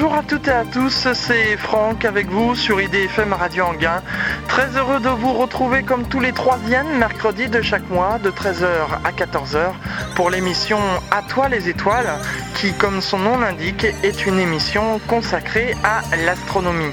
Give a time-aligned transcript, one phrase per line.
[0.00, 4.00] Bonjour à toutes et à tous, c'est Franck avec vous sur IDFM Radio Anguin.
[4.46, 8.68] Très heureux de vous retrouver comme tous les troisièmes mercredis de chaque mois de 13h
[9.04, 9.72] à 14h
[10.14, 10.78] pour l'émission
[11.10, 12.12] À toi les étoiles
[12.54, 16.92] qui, comme son nom l'indique, est une émission consacrée à l'astronomie.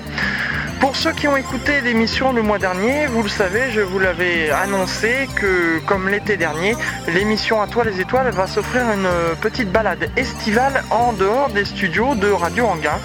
[0.79, 4.49] Pour ceux qui ont écouté l'émission le mois dernier, vous le savez, je vous l'avais
[4.51, 6.75] annoncé que, comme l'été dernier,
[7.07, 9.07] l'émission À toi les étoiles va s'offrir une
[9.41, 12.99] petite balade estivale en dehors des studios de Radio Anguin.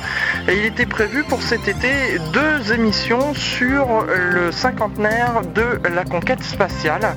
[0.48, 6.42] Et il était prévu pour cet été deux émissions sur le cinquantenaire de la conquête
[6.42, 7.14] spatiale.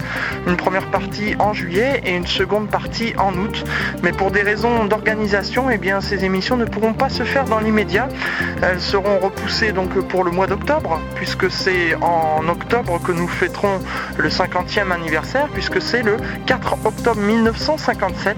[0.47, 3.63] Une première partie en juillet et une seconde partie en août.
[4.03, 7.59] Mais pour des raisons d'organisation, eh bien, ces émissions ne pourront pas se faire dans
[7.59, 8.07] l'immédiat.
[8.61, 13.79] Elles seront repoussées donc pour le mois d'octobre, puisque c'est en octobre que nous fêterons
[14.17, 18.37] le 50e anniversaire, puisque c'est le 4 octobre 1957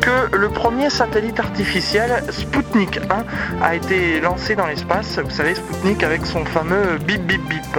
[0.00, 5.18] que le premier satellite artificiel Sputnik 1 a été lancé dans l'espace.
[5.18, 7.78] Vous savez, Sputnik avec son fameux bip bip bip.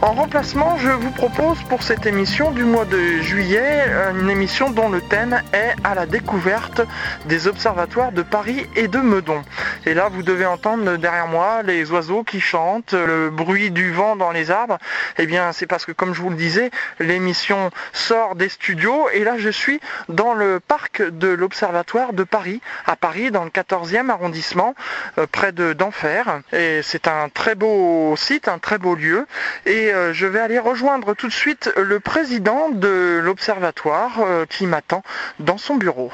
[0.00, 4.88] En remplacement, je vous propose pour cette émission du mois de juillet une émission dont
[4.88, 6.82] le thème est à la découverte
[7.24, 9.42] des observatoires de Paris et de Meudon.
[9.86, 14.14] Et là, vous devez entendre derrière moi les oiseaux qui chantent, le bruit du vent
[14.14, 14.78] dans les arbres.
[15.18, 19.24] Eh bien, c'est parce que, comme je vous le disais, l'émission sort des studios et
[19.24, 24.10] là, je suis dans le parc de l'Observatoire de Paris, à Paris, dans le 14e
[24.10, 24.76] arrondissement,
[25.18, 26.40] euh, près de d'Enfer.
[26.52, 29.26] Et c'est un très beau site, un très beau lieu.
[29.66, 34.66] Et euh, je vais aller rejoindre tout de suite le président de l'Observatoire euh, qui
[34.66, 35.02] m'attend
[35.38, 36.10] dans son bureau.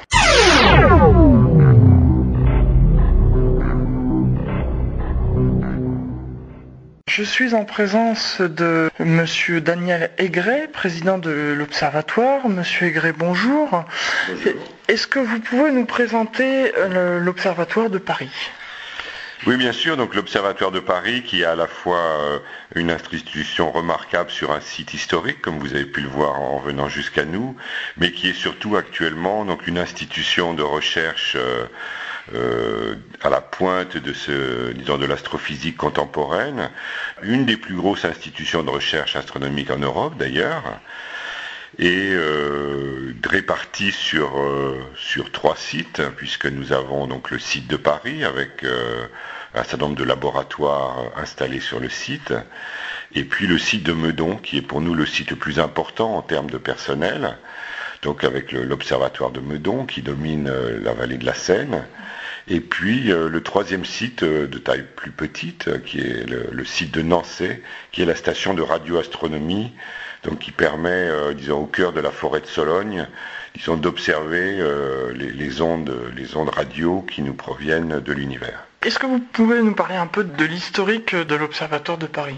[7.17, 12.49] Je suis en présence de Monsieur Daniel Aigret, président de l'Observatoire.
[12.49, 13.85] Monsieur Aigret, bonjour.
[14.89, 18.33] Est-ce que vous pouvez nous présenter euh, l'Observatoire de Paris?
[19.47, 19.97] Oui, bien sûr.
[19.97, 22.39] Donc l'Observatoire de Paris, qui est à la fois euh,
[22.75, 26.89] une institution remarquable sur un site historique, comme vous avez pu le voir en venant
[26.89, 27.57] jusqu'à nous,
[27.99, 31.67] mais qui est surtout actuellement donc une institution de recherche euh,
[32.35, 36.71] euh, à la pointe de ce, disons, de l'astrophysique contemporaine,
[37.23, 40.63] une des plus grosses institutions de recherche astronomique en Europe d'ailleurs
[41.79, 47.77] et euh, répartis sur, euh, sur trois sites, puisque nous avons donc le site de
[47.77, 49.07] Paris avec euh,
[49.55, 52.33] un certain nombre de laboratoires installés sur le site,
[53.15, 56.17] et puis le site de Meudon, qui est pour nous le site le plus important
[56.17, 57.37] en termes de personnel,
[58.03, 60.53] donc avec l'observatoire de Meudon qui domine
[60.83, 61.85] la vallée de la Seine,
[62.49, 67.03] et puis le troisième site de taille plus petite, qui est le, le site de
[67.03, 67.49] Nancy,
[67.93, 69.73] qui est la station de radioastronomie
[70.25, 73.07] donc qui permet, euh, disons, au cœur de la forêt de Sologne,
[73.55, 78.65] disons, d'observer euh, les, ondes, les ondes radio qui nous proviennent de l'univers.
[78.83, 82.37] Est-ce que vous pouvez nous parler un peu de l'historique de l'Observatoire de Paris?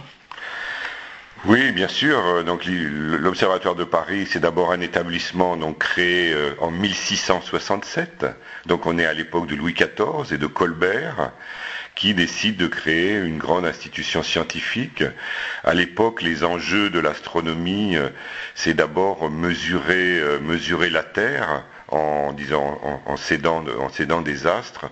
[1.44, 2.44] Oui, bien sûr.
[2.44, 8.26] Donc l'Observatoire de Paris, c'est d'abord un établissement donc créé euh, en 1667.
[8.66, 11.32] Donc on est à l'époque de Louis XIV et de Colbert
[12.14, 15.04] décide de créer une grande institution scientifique.
[15.64, 18.08] À l'époque, les enjeux de l'astronomie, euh,
[18.54, 24.86] c'est d'abord mesurer, euh, mesurer la Terre en, disant, en, cédant, en des astres.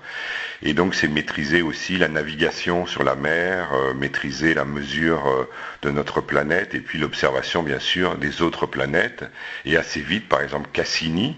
[0.62, 5.46] Et donc c'est maîtriser aussi la navigation sur la mer, euh, maîtriser la mesure
[5.82, 9.24] de notre planète et puis l'observation bien sûr des autres planètes.
[9.64, 11.36] Et assez vite, par exemple Cassini,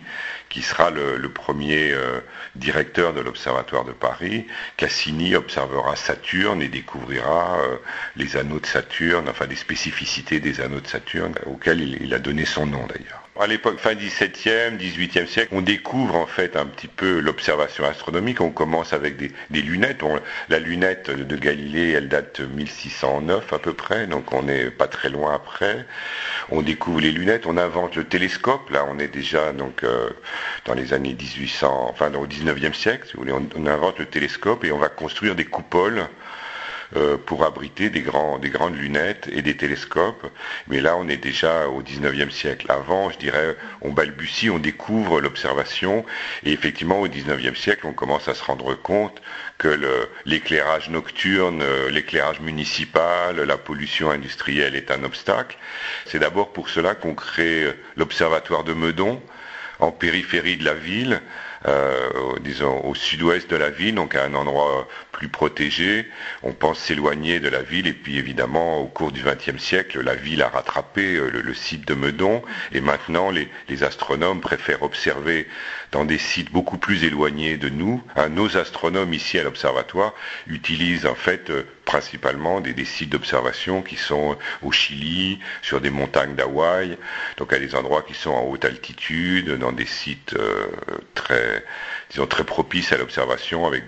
[0.49, 2.21] qui sera le, premier euh,
[2.55, 4.47] directeur de l'Observatoire de Paris.
[4.77, 7.77] Cassini observera Saturne et découvrira euh,
[8.17, 12.44] les anneaux de Saturne, enfin des spécificités des anneaux de Saturne, auxquels il a donné
[12.44, 13.25] son nom d'ailleurs.
[13.39, 18.41] À l'époque, fin 17e, 18e siècle, on découvre en fait un petit peu l'observation astronomique.
[18.41, 20.03] On commence avec des, lunettes.
[20.49, 25.11] la lunette de Galilée, elle date 1609 à peu près, donc on n'est pas très
[25.11, 25.85] loin après.
[26.49, 28.71] On découvre les lunettes, on invente le télescope.
[28.71, 30.09] Là, on est déjà donc euh,
[30.65, 33.33] dans les années 1800, enfin au 19e siècle, si vous voulez.
[33.33, 36.09] on invente le télescope et on va construire des coupoles
[37.27, 40.27] pour abriter des, grands, des grandes lunettes et des télescopes.
[40.69, 42.67] Mais là, on est déjà au 19e siècle.
[42.69, 46.05] Avant, je dirais, on balbutie, on découvre l'observation.
[46.44, 49.21] Et effectivement, au 19e siècle, on commence à se rendre compte
[49.59, 55.56] que l'éclairage nocturne, euh, l'éclairage municipal, la pollution industrielle est un obstacle.
[56.05, 59.21] C'est d'abord pour cela qu'on crée l'observatoire de Meudon,
[59.79, 61.21] en périphérie de la ville,
[61.67, 62.11] euh,
[62.41, 65.31] disons au sud-ouest de la ville, donc à un endroit plus.
[66.43, 70.15] On pense s'éloigner de la ville et puis évidemment au cours du XXe siècle, la
[70.15, 72.43] ville a rattrapé euh, le, site de Meudon
[72.73, 73.49] et maintenant les,
[73.83, 75.47] astronomes préfèrent observer
[75.93, 78.03] dans des sites beaucoup plus éloignés de nous.
[78.31, 80.15] nos astronomes ici à l'observatoire
[80.47, 86.35] utilisent en fait euh, principalement des, sites d'observation qui sont au Chili, sur des montagnes
[86.35, 86.99] d'Hawaï,
[87.37, 90.67] donc à des endroits qui sont en haute altitude, dans des sites euh,
[91.15, 91.65] très,
[92.11, 93.85] disons, très propices à l'observation avec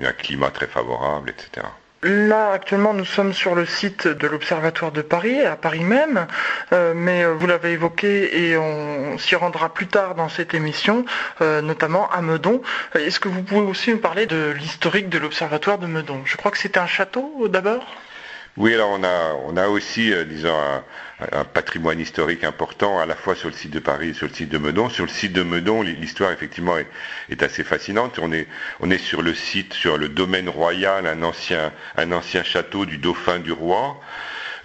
[0.00, 1.66] un climat très favorable, etc.
[2.04, 6.28] Là, actuellement, nous sommes sur le site de l'Observatoire de Paris, à Paris même,
[6.72, 11.04] euh, mais euh, vous l'avez évoqué et on s'y rendra plus tard dans cette émission,
[11.40, 12.62] euh, notamment à Meudon.
[12.94, 16.22] Est-ce que vous pouvez aussi nous parler de l'historique de l'Observatoire de Meudon?
[16.24, 17.84] Je crois que c'était un château d'abord?
[18.58, 20.52] Oui, alors on a, on a aussi, euh, disons,
[21.32, 24.34] un, patrimoine historique important, à la fois sur le site de Paris et sur le
[24.34, 24.88] site de Meudon.
[24.88, 28.18] Sur le site de Meudon, l'histoire, effectivement, est, assez fascinante.
[28.20, 28.48] On est,
[28.80, 32.98] on est sur le site, sur le domaine royal, un ancien, un ancien château du
[32.98, 34.00] dauphin du roi.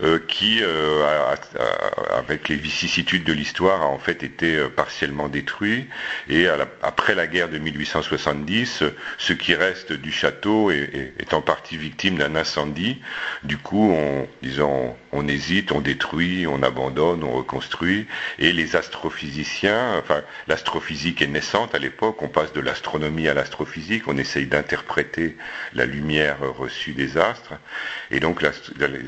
[0.03, 1.05] Euh, qui, euh,
[2.11, 5.87] avec les vicissitudes de l'histoire, a en fait été euh, partiellement détruit.
[6.27, 6.47] Et
[6.81, 8.83] après la guerre de 1870,
[9.17, 13.01] ce qui reste du château est, en partie victime d'un incendie.
[13.43, 18.07] Du coup, on, disons, on hésite, on détruit, on abandonne, on reconstruit.
[18.39, 24.07] Et les astrophysiciens, enfin, l'astrophysique est naissante à l'époque, on passe de l'astronomie à l'astrophysique,
[24.07, 25.37] on essaye d'interpréter
[25.73, 27.53] la lumière reçue des astres.
[28.11, 28.43] Et donc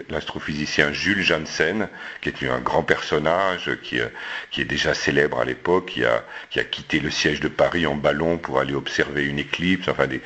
[0.09, 1.89] l'astrophysicien Jules Janssen,
[2.21, 6.63] qui est un grand personnage, qui, est déjà célèbre à l'époque, qui a, qui a
[6.63, 10.21] quitté le siège de Paris en ballon pour aller observer une éclipse, enfin des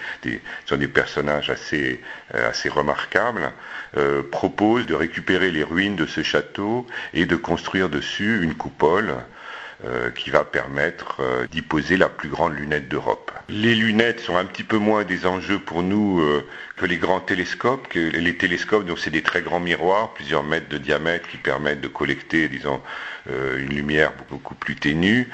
[0.65, 1.99] sont des personnages assez
[2.69, 3.51] remarquables,
[3.97, 9.15] euh, propose de récupérer les ruines de ce château et de construire dessus une coupole
[9.83, 13.31] euh, qui va permettre euh, d'y poser la plus grande lunette d'Europe.
[13.49, 16.23] Les lunettes sont un petit peu moins des enjeux pour nous
[16.75, 17.91] que les grands télescopes.
[17.95, 21.87] Les télescopes, donc c'est des très grands miroirs, plusieurs mètres de diamètre, qui permettent de
[21.87, 22.79] collecter, disons,
[23.27, 25.29] une lumière beaucoup plus ténue.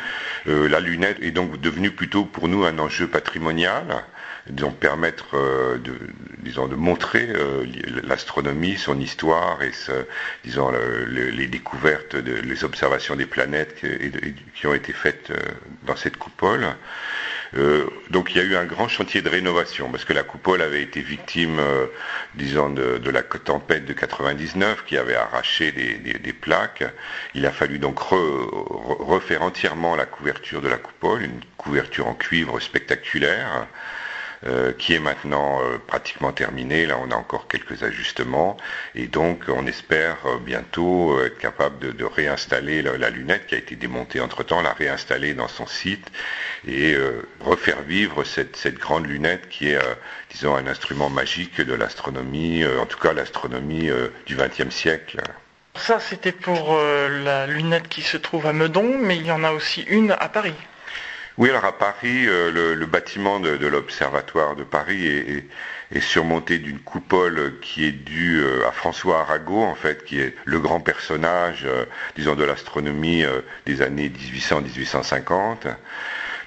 [0.45, 4.05] la lunette est donc devenue plutôt pour nous un enjeu patrimonial
[4.49, 5.97] disons, permettre euh, de,
[6.39, 7.65] disons, de montrer euh,
[8.03, 9.71] l'astronomie, son histoire et
[10.43, 10.71] disons,
[11.07, 13.75] les découvertes, les observations des planètes
[14.55, 15.35] qui, ont été faites euh,
[15.83, 16.67] dans cette coupole.
[18.09, 20.81] donc il y a eu un grand chantier de rénovation parce que la coupole avait
[20.81, 21.59] été victime,
[22.35, 26.83] disons, de, la tempête de 99 qui avait arraché des, plaques.
[27.33, 32.59] Il a fallu donc refaire entièrement la couverture de la coupole, une couverture en cuivre
[32.59, 33.67] spectaculaire.
[34.47, 36.85] Euh, qui est maintenant euh, pratiquement terminé.
[36.85, 38.57] Là, on a encore quelques ajustements
[38.93, 43.75] et donc on espère euh, bientôt être capable de, réinstaller la, lunette qui a été
[43.75, 46.11] démontée entre-temps, la réinstaller dans son site
[46.67, 46.95] et
[47.39, 49.79] refaire vivre cette, cette, grande lunette qui est,
[50.29, 53.89] disons, un instrument magique de l'astronomie, en tout cas l'astronomie
[54.25, 55.21] du XXe siècle.
[55.75, 59.51] Ça, c'était pour la lunette qui se trouve à Meudon, mais il y en a
[59.51, 60.55] aussi une à Paris.
[61.37, 67.59] Oui, alors à Paris, euh, le, bâtiment de, l'Observatoire de Paris est, surmonté d'une coupole
[67.61, 71.85] qui est due euh, à François Arago, en fait, qui est le grand personnage, euh,
[72.15, 73.25] disons, de l'astronomie
[73.65, 75.75] des années 1800-1850.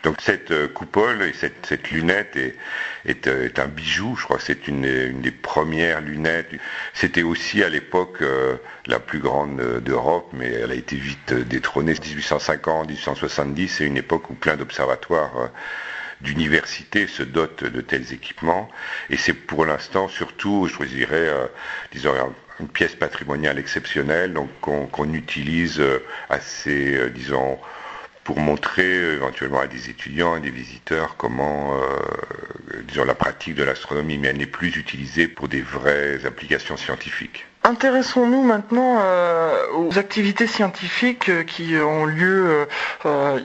[0.03, 4.69] Donc cette euh, coupole et cette, lunette euh, est, un bijou, je crois que c'est
[4.69, 6.51] une, des premières lunettes.
[6.95, 8.57] C'était aussi à l'époque euh,
[8.87, 11.95] la plus grande d'Europe, mais elle a été vite détrônée.
[11.95, 15.51] 1850-1870, c'est une époque où plein d'observatoires
[16.21, 18.69] d'universités se dotent de tels équipements.
[19.11, 21.29] Et c'est pour l'instant surtout, je dirais,
[21.93, 22.13] disons,
[22.61, 25.83] une pièce patrimoniale exceptionnelle, donc qu'on utilise
[26.29, 27.59] assez, disons,
[28.29, 33.55] pour montrer euh, éventuellement à des étudiants et des visiteurs comment, euh, disons, la pratique
[33.55, 37.47] de l'astronomie, mais elle n'est plus utilisée pour des vraies applications scientifiques.
[37.65, 42.69] Intéressons-nous maintenant euh, aux activités scientifiques qui ont lieu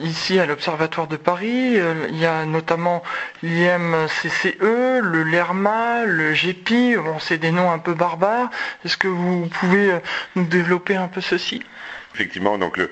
[0.02, 1.78] ici à l'Observatoire de Paris.
[2.10, 3.02] Il y a notamment
[3.42, 6.96] l'IMCCE, le LERMA, le GEPI.
[6.96, 8.50] Bon, c'est des noms un peu barbares.
[8.84, 9.98] Est-ce que vous pouvez
[10.36, 11.62] nous développer un peu ceci?
[12.14, 12.90] Effectivement, donc le,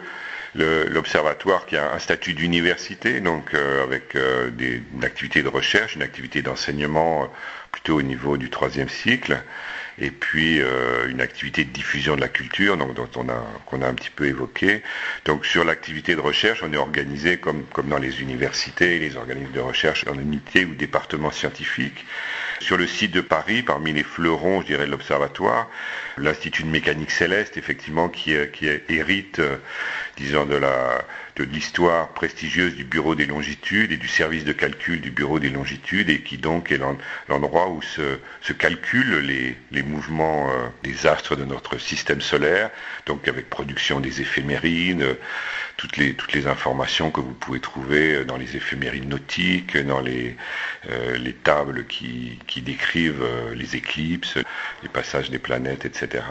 [0.55, 5.97] l'observatoire qui a un statut d'université, donc euh, avec euh, des, une activité de recherche,
[5.97, 7.27] une activité d'enseignement euh,
[7.71, 9.43] plutôt au niveau du troisième cycle,
[9.99, 10.59] et puis
[11.09, 14.11] une activité de diffusion de la culture, donc dont on a qu'on a un petit
[14.11, 14.83] peu évoqué.
[15.27, 19.53] Donc sur l'activité de recherche, on est organisé comme comme dans les universités, les organismes
[19.53, 22.07] de recherche en unité ou départements scientifiques.
[22.63, 25.69] Sur le site de Paris, parmi les fleurons, je dirais, de l'observatoire,
[26.17, 29.41] l'Institut de mécanique céleste, effectivement, qui, qui hérite
[30.17, 35.39] disons, de l'histoire prestigieuse du Bureau des longitudes et du service de calcul du Bureau
[35.39, 36.81] des longitudes et qui donc est
[37.29, 42.71] l'endroit où se, calculent les, les mouvements euh, des astres de notre système solaire,
[43.07, 45.17] donc avec production des éphémérides,
[45.83, 49.99] toutes les, toutes les informations que vous pouvez trouver euh, dans les éphémérides nautiques, dans
[49.99, 50.37] les,
[50.89, 54.39] euh, les tables qui, qui décrivent euh, les éclipses,
[54.85, 56.23] les passages des planètes, etc.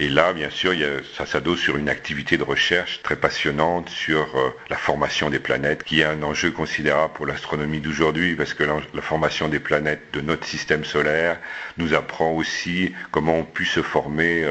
[0.00, 0.72] Et là, bien sûr,
[1.16, 4.26] ça s'adosse sur une activité de recherche très passionnante sur
[4.68, 9.02] la formation des planètes, qui est un enjeu considérable pour l'astronomie d'aujourd'hui, parce que la,
[9.02, 11.38] formation des planètes de notre système solaire
[11.76, 14.46] nous apprend aussi comment ont pu se former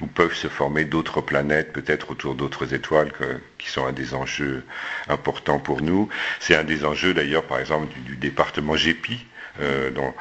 [0.00, 3.12] où peuvent se former d'autres planètes, peut-être autour d'autres étoiles,
[3.58, 4.64] qui sont un des enjeux
[5.08, 6.08] importants pour nous.
[6.38, 9.26] C'est un des enjeux d'ailleurs, par exemple, du, département GEPI,
[9.60, 10.14] euh, dont,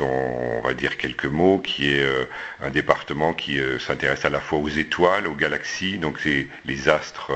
[0.00, 2.24] on, va dire quelques mots, qui est euh,
[2.60, 6.88] un département qui euh, s'intéresse à la fois aux étoiles, aux galaxies, donc c'est les
[6.88, 7.32] astres,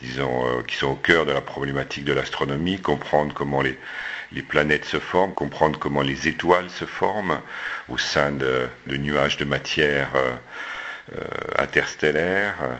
[0.00, 3.78] disons, qui sont au cœur de la problématique de l'astronomie, comprendre comment les,
[4.48, 7.40] planètes se forment, comprendre comment les étoiles se forment
[7.88, 10.08] au sein de nuages de matière
[11.16, 11.24] euh,
[11.58, 12.74] interstellaires, euh,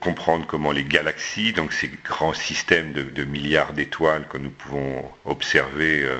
[0.00, 6.02] comprendre comment les galaxies, donc ces grands systèmes de, milliards d'étoiles que nous pouvons observer,
[6.02, 6.18] euh,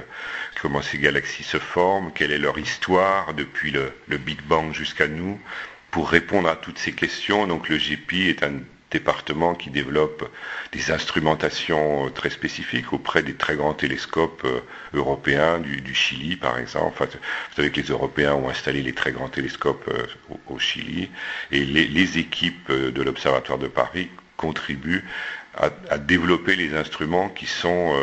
[0.60, 5.08] comment ces galaxies se forment, quelle est leur histoire depuis le, le Big Bang jusqu'à
[5.08, 5.40] nous.
[5.90, 8.60] Pour répondre à toutes ces questions, donc le GPI est un
[8.90, 10.28] département qui développe
[10.72, 14.60] des instrumentations euh, très spécifiques auprès des très grands télescopes euh,
[14.94, 17.04] européens, du, Chili par exemple.
[17.04, 20.06] vous savez que les Européens ont installé les très grands télescopes euh,
[20.48, 21.10] au, Chili
[21.50, 25.04] et les, équipes de l'Observatoire de Paris contribuent
[25.54, 27.94] à, développer les instruments qui sont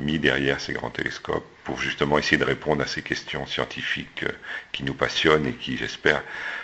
[0.00, 4.24] mis derrière ces grands télescopes pour justement essayer de répondre à ces questions scientifiques
[4.72, 6.22] qui nous passionnent et qui, j'espère,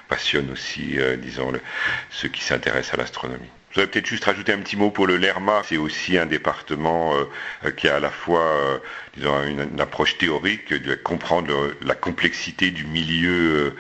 [0.08, 1.52] passionnent aussi, disons,
[2.10, 3.50] ceux qui s'intéressent à l'astronomie.
[3.70, 5.62] Je voudrais peut-être juste rajouter un petit mot pour le LERMA.
[5.64, 8.78] C'est aussi un département euh, qui a à la fois euh,
[9.14, 13.70] disons, une, approche théorique de comprendre la complexité euh,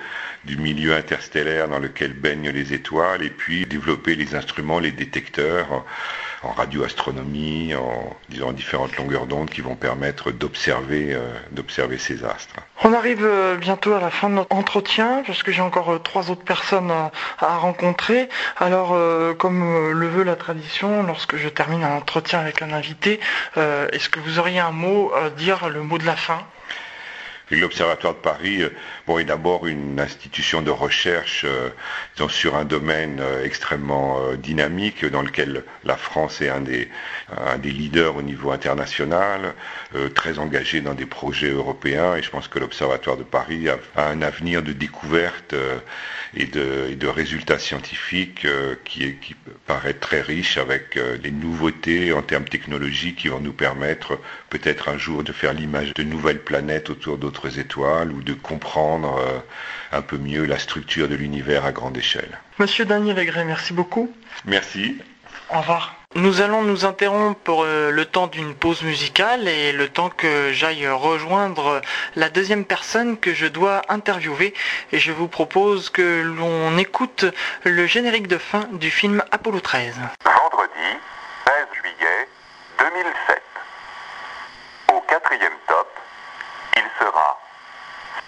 [0.44, 5.86] du milieu interstellaire dans lequel baignent les étoiles et puis développer les instruments, les détecteurs
[6.42, 12.54] en radioastronomie, en différentes longueurs d'onde qui vont permettre d'observer euh, ces astres.
[12.84, 15.98] On arrive euh, bientôt à la fin de notre entretien parce que j'ai encore euh,
[15.98, 18.28] trois autres personnes à, rencontrer.
[18.58, 18.96] Alors
[19.36, 23.20] comme le veut la tradition, lorsque je termine un entretien avec un invité,
[23.56, 26.40] est-ce que vous auriez un mot à dire, le mot de la fin?
[27.50, 28.68] L'Observatoire de Paris euh,
[29.06, 31.70] bon, est d'abord une institution de recherche euh,
[32.28, 36.88] sur un domaine euh, extrêmement dynamique dans lequel la France est un des,
[37.62, 39.54] leaders au niveau international,
[40.14, 42.16] très engagé dans des projets européens.
[42.16, 45.54] Et je pense que l'Observatoire de Paris a, un avenir de découverte
[46.34, 48.46] et de, résultats scientifiques
[48.84, 49.16] qui
[49.66, 54.18] paraît très riche avec des nouveautés en termes technologiques qui vont nous permettre
[54.50, 59.18] peut-être un jour de faire l'image de nouvelles planètes autour d'autres étoiles ou de comprendre
[59.18, 59.38] euh,
[59.92, 62.38] un peu mieux la structure de l'univers à grande échelle.
[62.58, 64.12] Monsieur Daniel Aigret, merci beaucoup.
[64.44, 64.98] Merci.
[65.50, 65.94] Au revoir.
[66.14, 70.52] Nous allons nous interrompre pour euh, le temps d'une pause musicale et le temps que
[70.52, 71.82] j'aille rejoindre
[72.16, 74.54] la deuxième personne que je dois interviewer.
[74.92, 77.26] Et je vous propose que l'on écoute
[77.64, 79.96] le générique de fin du film Apollo 13.
[80.24, 80.98] Vendredi
[81.46, 82.28] 16 juillet
[82.78, 83.47] 2007.
[84.98, 85.86] Au quatrième top,
[86.74, 87.38] il sera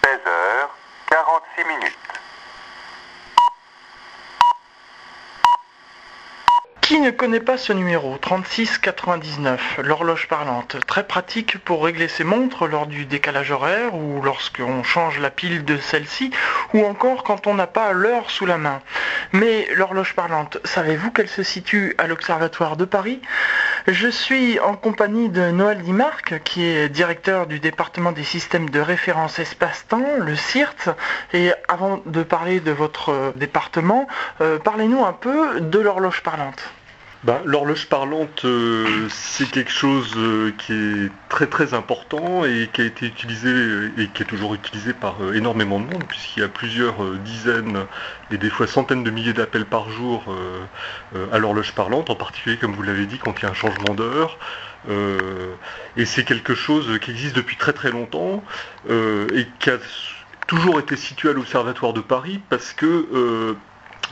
[0.04, 1.98] 16h46 minutes.
[6.80, 12.68] Qui ne connaît pas ce numéro 3699, l'horloge parlante, très pratique pour régler ses montres
[12.68, 16.30] lors du décalage horaire ou lorsqu'on change la pile de celle-ci
[16.72, 18.80] ou encore quand on n'a pas l'heure sous la main.
[19.32, 23.20] Mais l'horloge parlante, savez-vous qu'elle se situe à l'Observatoire de Paris?
[23.92, 28.78] Je suis en compagnie de Noël Dimarc, qui est directeur du département des systèmes de
[28.78, 30.90] référence espace-temps, le CIRT.
[31.32, 34.06] Et avant de parler de votre département,
[34.42, 36.73] euh, parlez-nous un peu de l'horloge parlante.
[37.22, 42.80] Bah, l'horloge parlante, euh, c'est quelque chose euh, qui est très très important et qui
[42.80, 46.42] a été utilisé et qui est toujours utilisé par euh, énormément de monde, puisqu'il y
[46.42, 47.86] a plusieurs dizaines
[48.30, 50.34] et des fois centaines de milliers d'appels par jour
[51.30, 53.94] à l'horloge parlante, en particulier comme vous l'avez dit quand il y a un changement
[53.94, 54.38] d'heure.
[55.96, 58.44] et c'est quelque chose qui existe depuis très très longtemps
[58.88, 59.78] et qui a
[60.46, 63.56] toujours été situé à l'Observatoire de Paris parce que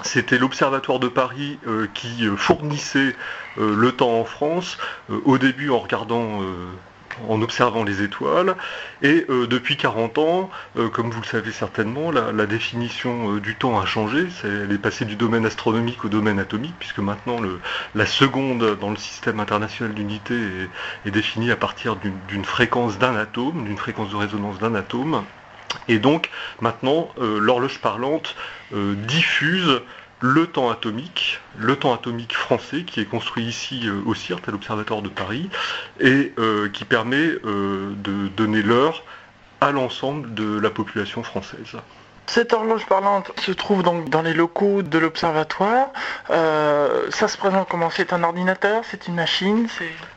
[0.03, 3.15] c'était l'Observatoire de Paris euh, qui euh, fournissait
[3.59, 4.79] euh, le temps en France,
[5.25, 6.41] au début en regardant
[7.29, 8.55] en observant les étoiles.
[9.03, 10.51] Et depuis 40 ans,
[10.93, 14.29] comme vous le savez certainement, la, définition du temps a changé.
[14.45, 17.41] elle est passée du domaine astronomique au domaine atomique, puisque maintenant
[17.95, 21.97] la seconde dans le système international d'unité est, est définie à partir
[22.29, 25.25] d'une fréquence d'un atome, d'une fréquence de résonance d'un atome.
[25.89, 28.37] Et donc maintenant, l'horloge parlante
[28.73, 29.81] diffuse
[30.21, 34.51] le temps atomique, le temps atomique français qui est construit ici euh, au CIRT, à
[34.51, 35.49] l'Observatoire de Paris,
[36.01, 39.05] et euh, qui permet euh, de donner l'heure
[39.61, 41.77] à l'ensemble de la population française.
[42.27, 45.89] Cette horloge parlante se trouve donc dans les locaux de l'observatoire.
[46.29, 47.89] ça se présente comment?
[47.89, 48.83] C'est un ordinateur?
[48.91, 49.67] C'est une machine?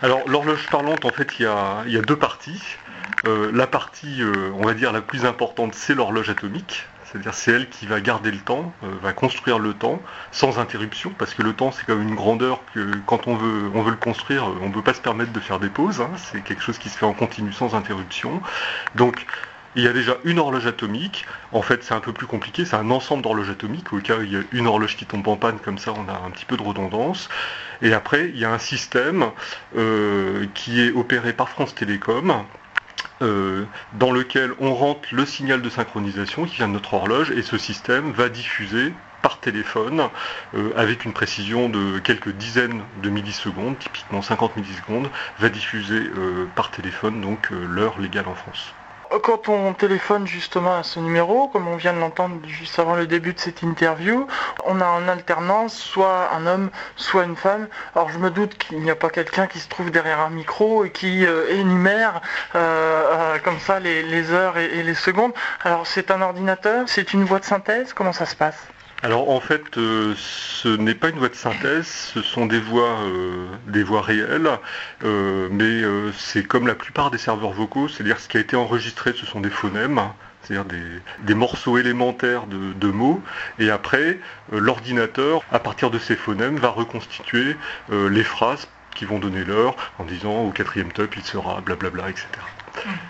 [0.02, 2.62] Alors l'horloge parlante, en fait, il y a, deux parties.
[3.26, 4.22] La partie,
[4.56, 6.86] on va dire, la plus importante, c'est l'horloge atomique.
[7.12, 10.02] C'est-à-dire c'est elle qui va garder le temps, euh, va construire le temps
[10.32, 13.82] sans interruption, parce que le temps c'est comme une grandeur que quand on veut, on
[13.82, 16.00] veut le construire, euh, on ne peut pas se permettre de faire des pauses.
[16.00, 16.10] Hein.
[16.16, 18.42] c'est quelque chose qui se fait en continu sans interruption.
[18.96, 19.26] Donc
[19.76, 21.26] il y a déjà une horloge atomique.
[21.52, 22.66] En fait, c'est un peu plus compliqué.
[22.66, 23.94] C'est un ensemble d'horloges atomiques.
[23.94, 26.10] Au cas où il y a une horloge qui tombe en panne, comme ça, on
[26.10, 27.30] a un petit peu de redondance.
[27.82, 29.32] Et après, il y a un système
[29.78, 32.44] euh, qui est opéré par France Télécom,
[33.22, 37.44] euh, dans lequel on rentre le signal de synchronisation qui vient de notre horloge et
[37.44, 40.10] ce système va diffuser par téléphone
[40.56, 46.48] euh, avec une précision de quelques dizaines de millisecondes, typiquement 50 millisecondes, va diffuser euh,
[46.56, 48.74] par téléphone donc l'heure légale en France
[49.20, 53.08] quand on téléphone justement à ce numéro, comme on vient de l'entendre juste avant le
[53.08, 54.28] début de cette interview,
[54.66, 57.68] on a en alternance soit un homme, soit une femme.
[57.96, 60.86] Alors je me doute qu'il n'y a pas quelqu'un qui se trouve derrière un micro
[60.86, 62.22] et qui euh, énumère
[62.56, 63.04] euh,
[63.36, 65.34] euh, comme ça les, heures et les secondes.
[65.64, 68.58] Alors c'est un ordinateur, c'est une voix de synthèse, comment ça se passe?
[69.04, 73.00] Alors en fait, euh, ce n'est pas une voix de synthèse, ce sont des voix,
[73.02, 73.48] euh,
[74.00, 74.50] réelles,
[75.04, 75.82] euh, mais
[76.18, 79.42] c'est comme la plupart des serveurs vocaux, c'est-à-dire ce qui a été enregistré, ce sont
[79.42, 80.00] des phonèmes,
[80.44, 80.66] c'est-à-dire
[81.24, 83.24] des, morceaux élémentaires de, mots,
[83.58, 84.20] et après,
[84.52, 87.56] l'ordinateur, à partir de ces phonèmes, va reconstituer
[87.90, 92.28] les phrases qui vont donner l'heure en disant au quatrième top il sera blablabla, etc.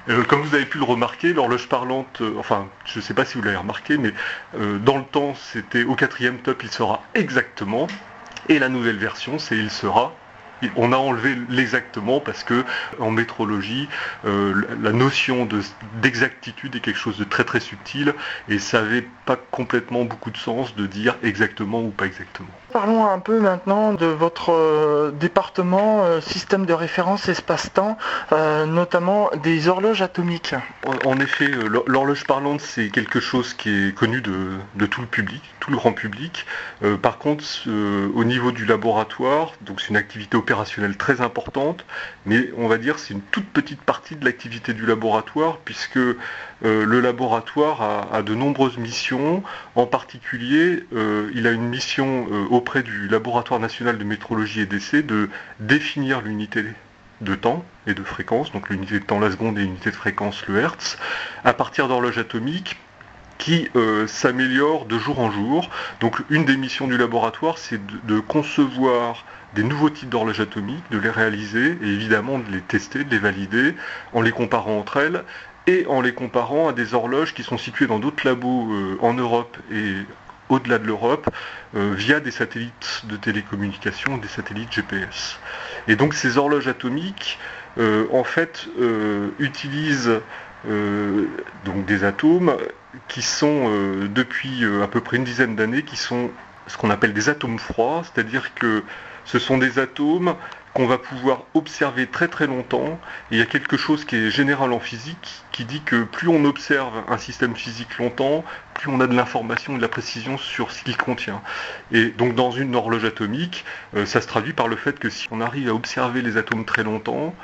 [0.10, 3.26] Euh, comme vous avez pu le remarquer, l'horloge parlante, euh, enfin, je ne sais pas
[3.26, 4.14] si vous l'avez remarqué, mais
[4.58, 7.88] euh, dans le temps, c'était au quatrième top, il sera exactement.
[8.50, 10.14] Et la nouvelle version, c'est il sera
[10.76, 12.64] on a enlevé l'exactement parce que
[13.00, 13.90] en métrologie,
[14.26, 15.48] euh, la notion
[16.02, 18.14] d'exactitude est quelque chose de très très subtil
[18.50, 22.50] et ça n'avait pas complètement beaucoup de sens de dire exactement ou pas exactement.
[22.72, 27.98] Parlons un peu maintenant de votre euh, département euh, système de référence espace-temps,
[28.32, 30.56] notamment des horloges atomiques.
[31.06, 31.48] En, effet,
[31.88, 35.94] l'horloge parlante, c'est quelque chose qui est connu de, tout le public, tout le grand
[35.94, 36.46] public.
[37.02, 37.44] par contre,
[38.16, 40.51] au niveau du laboratoire, donc c'est une activité opérationnelle
[40.98, 41.86] très importante,
[42.26, 46.16] mais on va dire c'est une toute petite partie de l'activité du laboratoire, puisque euh,
[46.62, 49.44] le laboratoire a, de nombreuses missions.
[49.76, 54.66] En particulier, euh, il a une mission euh, auprès du laboratoire national de métrologie et
[54.66, 56.64] d'essai de définir l'unité
[57.22, 60.46] de temps et de fréquence, donc l'unité de temps la seconde et l'unité de fréquence
[60.48, 60.98] le Hertz,
[61.44, 62.78] à partir d'horloges atomiques
[63.38, 63.70] qui
[64.06, 65.72] s'améliorent de jour en jour.
[66.00, 70.98] Donc une des missions du laboratoire, c'est de concevoir des nouveaux types d'horloges atomiques, de
[70.98, 73.76] les réaliser et évidemment de les tester, de les valider
[74.14, 75.24] en les comparant entre elles
[75.68, 79.14] et en les comparant à des horloges qui sont situées dans d'autres labos euh, en
[79.14, 79.96] Europe et
[80.50, 81.30] au-delà de l'Europe
[81.76, 85.40] euh, via des satellites de télécommunication, des satellites GPS.
[85.88, 87.38] Et donc ces horloges atomiques,
[87.78, 88.68] euh, en fait,
[89.40, 90.20] utilisent
[91.66, 92.56] donc des atomes
[93.08, 93.72] qui sont
[94.14, 96.30] depuis à peu près une dizaine d'années, qui sont
[96.68, 98.84] ce qu'on appelle des atomes froids, c'est-à-dire que
[99.26, 100.36] ce sont des atomes
[100.74, 103.00] qu'on va pouvoir observer très très longtemps.
[103.30, 106.28] Et il y a quelque chose qui est général en physique qui dit que plus
[106.30, 110.38] on observe un système physique longtemps, plus on a de l'information et de la précision
[110.38, 111.42] sur ce qu'il contient.
[111.92, 115.28] Et donc dans une horloge atomique, euh, ça se traduit par le fait que si
[115.32, 117.36] on arrive à observer les atomes très longtemps,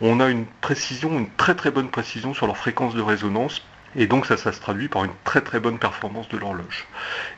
[0.00, 3.62] on a une précision, une très très bonne précision sur leur fréquence de résonance
[3.96, 6.86] et donc ça, ça se traduit par une très très bonne performance de l'horloge.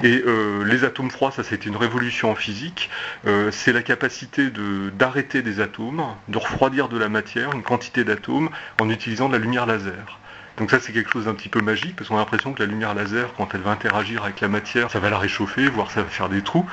[0.03, 2.91] Et euh, les atomes froids, ça c'était une révolution en physique.
[3.27, 4.51] Euh, c'est la capacité
[4.93, 9.39] d'arrêter des atomes, de refroidir de la matière, une quantité d'atomes, en utilisant de la
[9.39, 10.19] lumière laser.
[10.59, 12.69] Donc ça c'est quelque chose d'un petit peu magique parce qu'on a l'impression que la
[12.69, 16.03] lumière laser quand elle va interagir avec la matière ça va la réchauffer voire ça
[16.03, 16.67] va faire des trous.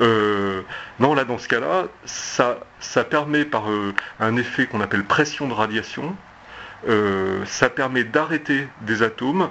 [0.00, 0.62] Euh,
[0.98, 3.64] non là dans ce cas-là ça, ça permet par
[4.18, 6.16] un effet qu'on appelle pression de radiation
[6.86, 9.48] euh, ça permet d'arrêter des atomes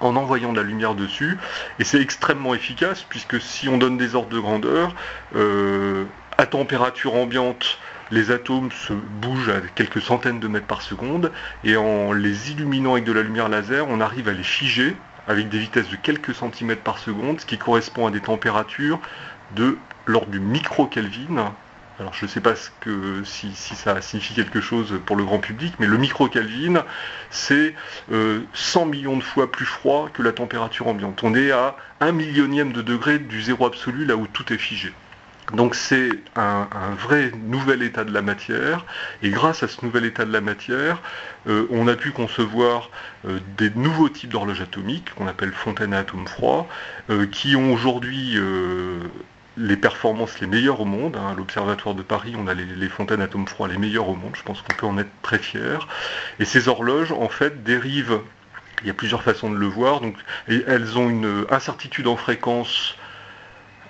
[0.00, 1.36] en envoyant de la lumière dessus,
[1.78, 4.94] et c'est extrêmement efficace, puisque si on donne des ordres de grandeur,
[5.36, 6.04] euh,
[6.38, 7.78] à température ambiante,
[8.10, 11.30] les atomes se bougent à quelques centaines de mètres par seconde,
[11.64, 14.96] et en les illuminant avec de la lumière laser, on arrive à les figer
[15.28, 19.00] avec des vitesses de quelques centimètres par seconde, ce qui correspond à des températures
[19.54, 21.52] de l'ordre du micro-Kelvin.
[22.00, 22.54] Alors je ne sais pas
[23.24, 26.82] si, ça signifie quelque chose pour le grand public, mais le micro-Kelvin,
[27.28, 27.74] c'est
[28.08, 31.22] 100 euh, millions de fois plus froid que la température ambiante.
[31.22, 34.94] On est à un millionième de degré du zéro absolu, là où tout est figé.
[35.52, 38.86] Donc c'est un, vrai nouvel état de la matière,
[39.22, 41.02] et grâce à ce nouvel état de la matière,
[41.48, 42.88] euh, on a pu concevoir
[43.28, 46.66] euh, des nouveaux types d'horloges atomiques, qu'on appelle fontaines à atomes froids,
[47.30, 48.38] qui ont aujourd'hui
[49.60, 51.16] les performances les meilleures au monde.
[51.16, 51.34] Hein.
[51.36, 54.42] L'Observatoire de Paris, on a les, fontaines à atomes froids les meilleures au monde, je
[54.42, 55.86] pense qu'on peut en être très fier.
[56.38, 58.20] Et ces horloges, en fait, dérivent,
[58.80, 60.16] il y a plusieurs façons de le voir, donc
[60.48, 62.96] elles ont une incertitude en fréquence,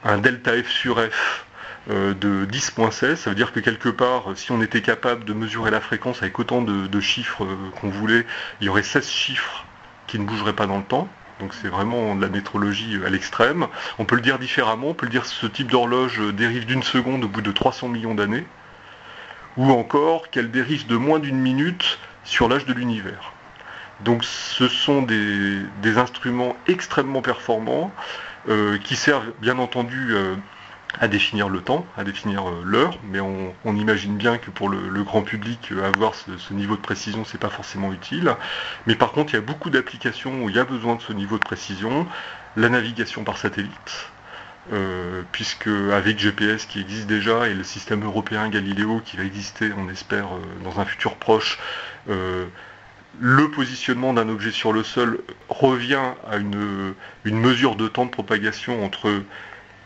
[0.04, 1.46] un delta F sur F
[1.90, 3.16] euh, de 10.16.
[3.16, 6.38] Ça veut dire que quelque part, si on était capable de mesurer la fréquence avec
[6.38, 8.26] autant de, chiffres euh, qu'on voulait,
[8.61, 9.64] il y aurait 16 chiffres
[10.09, 11.09] qui ne bougeraient pas dans le temps.
[11.40, 13.66] Donc c'est vraiment de la métrologie euh, à l'extrême.
[13.98, 17.24] On peut le dire différemment, on peut le dire ce type d'horloge dérive d'une seconde
[17.24, 18.46] au bout de 300 millions d'années,
[19.57, 23.33] ou encore qu'elle dérive de moins d'une minute sur l'âge de l'univers.
[24.05, 27.92] Donc ce sont des, instruments extrêmement performants
[28.85, 30.14] qui servent bien entendu
[30.98, 35.03] à définir le temps, à définir euh, l'heure, mais on, imagine bien que pour le,
[35.05, 38.35] grand public, euh, avoir ce, niveau de précision, c'est pas forcément utile.
[38.87, 41.12] Mais par contre, il y a beaucoup d'applications où il y a besoin de ce
[41.12, 42.07] niveau de précision.
[42.57, 44.11] La navigation par satellite,
[44.72, 49.70] euh, puisque avec GPS qui existe déjà et le système européen Galileo qui va exister,
[49.79, 50.26] on espère,
[50.64, 51.61] dans un futur proche,
[52.09, 58.11] le positionnement d'un objet sur le sol revient à une, une mesure de temps de
[58.11, 59.22] propagation entre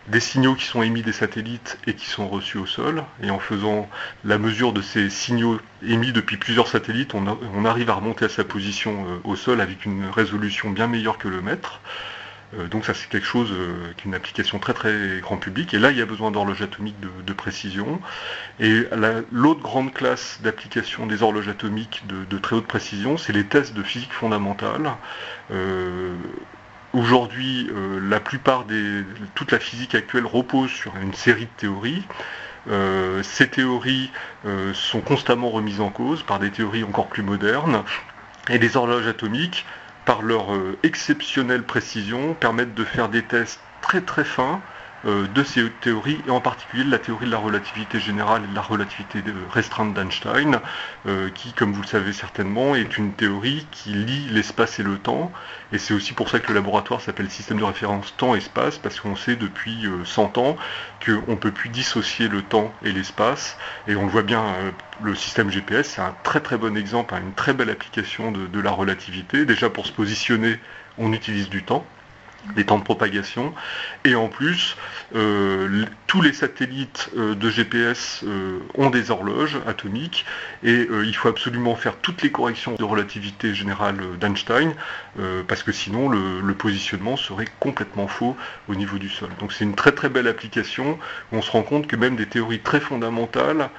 [0.09, 3.05] des signaux qui sont émis des satellites et qui sont reçus au sol.
[3.23, 3.89] Et en faisant
[4.25, 8.45] la mesure de ces signaux émis depuis plusieurs satellites, on, arrive à remonter à sa
[8.45, 11.81] position euh, au sol avec une résolution bien meilleure que le mètre.
[12.59, 15.73] Euh, donc ça c'est quelque chose euh, qui est une application très très grand public.
[15.73, 18.01] Et là il y a besoin d'horloges atomiques de, précision.
[18.61, 18.85] Et
[19.33, 23.83] l'autre grande classe d'application des horloges atomiques de, très haute précision, c'est les tests de
[23.83, 24.93] physique fondamentale.
[26.95, 27.99] Aujourd'hui, euh,
[29.35, 32.05] toute la physique actuelle repose sur une série de théories.
[32.71, 34.13] Euh, ces théories
[34.47, 37.83] euh, sont constamment remises en cause par des théories encore plus modernes.
[38.49, 39.67] Et les horloges atomiques,
[40.05, 40.51] par leur
[40.85, 44.61] exceptionnelle précision, permettent de faire des tests très très fins
[45.05, 48.63] de ces théories, et en particulier la théorie de la relativité générale et de la
[48.63, 50.61] relativité restreinte d'Einstein,
[51.07, 54.99] euh, qui, comme vous le savez certainement, est une théorie qui lie l'espace et le
[54.99, 55.33] temps.
[55.73, 59.17] Et c'est aussi pour ça que le laboratoire s'appelle système de référence temps-espace, parce qu'on
[59.17, 60.57] sait depuis 100 euh, ans
[61.05, 63.59] qu'on ne peut plus dissocier le temps et l'espace.
[63.87, 64.45] Et on le voit bien,
[65.03, 68.61] le système GPS, c'est un très très bon exemple, hein, une très belle application de
[68.61, 69.45] la relativité.
[69.45, 70.59] Déjà pour se positionner,
[70.99, 71.87] on utilise du temps
[72.57, 73.55] les temps de propagation.
[74.05, 74.77] Et en plus,
[75.15, 80.25] euh, tous les satellites euh, de GPS euh, ont des horloges atomiques
[80.63, 84.75] et il faut absolument faire toutes les corrections de relativité générale d'Einstein
[85.47, 88.37] parce que sinon le, positionnement serait complètement faux
[88.69, 89.29] au niveau du sol.
[89.41, 90.99] Donc c'est une très très belle application
[91.33, 93.71] où on se rend compte que même des théories très fondamentales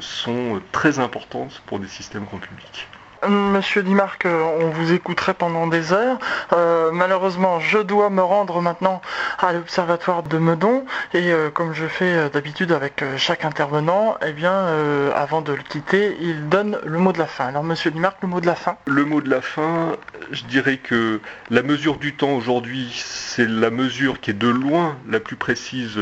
[0.00, 2.88] sont très importantes pour des systèmes grand public.
[3.28, 6.18] Monsieur Dimarc, euh, on vous écouterait pendant des heures.
[6.54, 9.02] Euh, malheureusement, je dois me rendre maintenant
[9.38, 10.86] à l'Observatoire de Meudon.
[11.12, 14.68] Et euh, comme je fais d'habitude avec chaque intervenant, eh bien,
[15.14, 17.46] avant de le quitter, il donne le mot de la fin.
[17.48, 19.96] Alors, Monsieur Dimarc, le mot de la fin Le mot de la fin,
[20.30, 24.96] je dirais que la mesure du temps aujourd'hui, c'est la mesure qui est de loin
[25.08, 25.98] la plus précise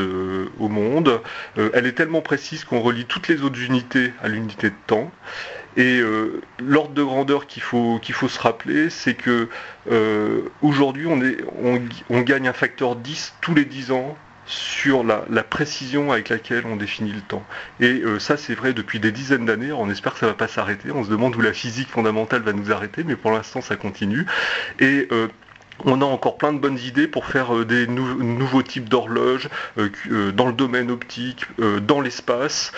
[0.58, 1.20] au monde.
[1.56, 5.10] elle est tellement précise qu'on relie toutes les autres unités à l'unité de temps.
[5.78, 9.48] Et euh, l'ordre de grandeur qu'il faut, faut se rappeler, c'est que
[9.92, 11.22] euh, aujourd'hui on,
[12.10, 16.74] on, gagne un facteur 10 tous les 10 ans sur la, précision avec laquelle on
[16.74, 17.44] définit le temps.
[17.78, 19.70] Et euh, ça, c'est vrai depuis des dizaines d'années.
[19.70, 20.90] On espère que ça ne va pas s'arrêter.
[20.90, 24.26] On se demande où la physique fondamentale va nous arrêter, mais pour l'instant, ça continue.
[25.84, 29.88] On a encore plein de bonnes idées pour faire euh, des nouveaux types d'horloges euh,
[30.10, 31.46] euh, dans le domaine optique,
[31.82, 32.72] dans l'espace,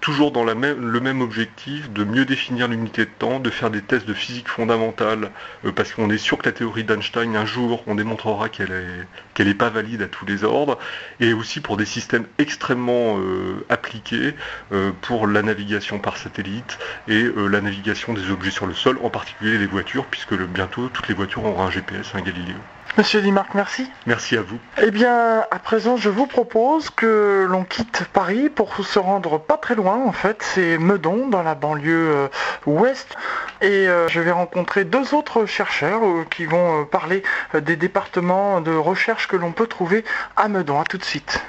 [0.00, 4.06] toujours dans le même objectif de mieux définir l'unité de temps, de faire des tests
[4.06, 5.30] de physique fondamentale,
[5.74, 9.06] parce qu'on est sûr que la théorie d'Einstein, un jour, on démontrera qu'elle
[9.38, 10.78] n'est pas valide à tous les ordres,
[11.20, 13.18] et aussi pour des systèmes extrêmement
[13.68, 14.34] appliqués
[15.00, 19.58] pour la navigation par satellite et la navigation des objets sur le sol, en particulier
[19.58, 22.13] les voitures, puisque bientôt toutes les voitures auront un GPS
[22.96, 23.90] Monsieur Dimarc, merci.
[24.06, 24.58] Merci à vous.
[24.80, 29.56] Eh bien, à présent, je vous propose que l'on quitte Paris pour se rendre pas
[29.56, 30.36] très loin, en fait.
[30.40, 32.28] C'est Meudon, dans la banlieue euh,
[32.66, 33.16] ouest.
[33.60, 38.72] Et euh, je vais rencontrer deux autres chercheurs euh, qui vont parler des départements de
[38.72, 40.04] recherche que l'on peut trouver
[40.36, 40.80] à Meudon.
[40.80, 41.42] À tout de suite.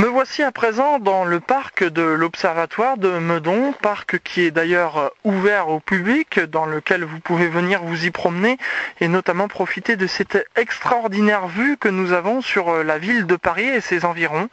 [0.00, 5.12] Me voici à présent dans le parc de l'Observatoire de Meudon, parc qui est d'ailleurs
[5.24, 8.56] ouvert au public, dans lequel vous pouvez venir vous y promener
[9.02, 13.68] et notamment profiter de cette extraordinaire vue que nous avons sur la ville de Paris
[13.68, 14.48] et ses environs.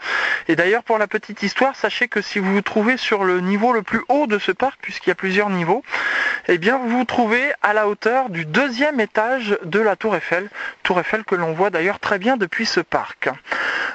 [0.50, 3.72] Et d'ailleurs pour la petite histoire, sachez que si vous vous trouvez sur le niveau
[3.72, 5.82] le plus haut de ce parc, puisqu'il y a plusieurs niveaux,
[6.50, 10.50] eh bien vous vous trouvez à la hauteur du deuxième étage de la Tour Eiffel,
[10.84, 13.30] Tour Eiffel que l'on voit d'ailleurs très bien depuis ce parc.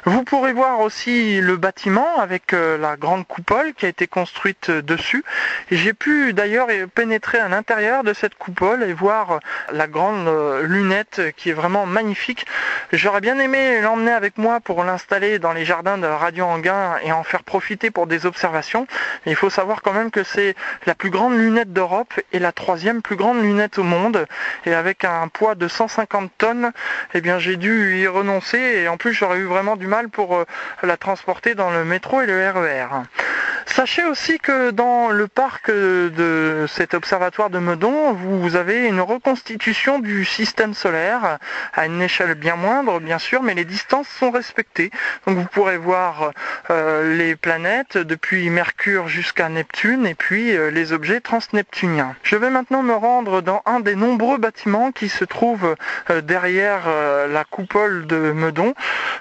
[0.04, 4.70] Vous pourrez voir aussi le bâtiment avec euh, la grande coupole qui a été construite
[4.70, 5.24] euh, dessus.
[5.70, 9.38] J'ai pu d'ailleurs pénétrer à l'intérieur de cette coupole et voir euh,
[9.72, 10.28] la grande
[10.62, 12.46] lunette qui est vraiment magnifique.
[12.92, 17.12] J'aurais bien aimé l'emmener avec moi pour l'installer dans les jardins de Radio Anguin et
[17.12, 18.86] en faire profiter pour des observations.
[19.26, 20.54] il faut savoir quand même que c'est
[20.86, 24.26] la plus grande lunette d'Europe et la troisième plus grande lunette au monde.
[24.66, 26.72] Et avec un poids de 150 tonnes,
[27.14, 30.44] eh j'ai dû y renoncer et en plus j'aurais eu vraiment du mal pour
[30.82, 32.88] la transporter dans le métro et le RER.
[32.92, 33.22] E
[33.66, 39.98] Sachez aussi que dans le parc de cet observatoire de Meudon, vous avez une reconstitution
[39.98, 41.38] du système solaire
[41.72, 44.90] à une échelle bien moindre, bien sûr, mais les distances sont respectées.
[45.26, 46.32] Donc vous pourrez voir
[46.70, 52.14] euh, les planètes depuis Mercure jusqu'à Neptune et puis euh, les objets transneptuniens.
[52.24, 55.76] Je vais maintenant me rendre dans un des nombreux bâtiments qui se trouvent
[56.10, 56.82] euh, derrière
[57.28, 58.74] la coupole de Meudon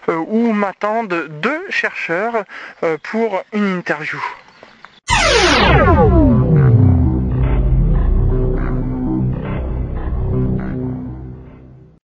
[0.08, 1.91] où m'attendent deux chercheurs
[3.04, 4.20] pour une interview.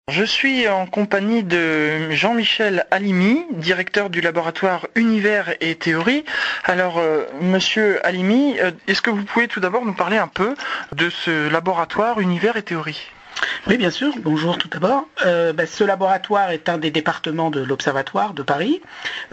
[0.10, 6.24] Je suis en compagnie de Jean-Michel Alimi, directeur du laboratoire Univers et Théorie.
[6.64, 10.56] Alors, euh, monsieur Alimi, euh, est-ce que vous pouvez tout d'abord nous parler un peu
[10.96, 13.12] de ce laboratoire Univers et Théorie?
[13.68, 14.14] Oui, bien sûr.
[14.24, 15.10] Bonjour tout d'abord.
[15.26, 18.82] Euh, ben, ce laboratoire est un des départements de l'Observatoire de Paris.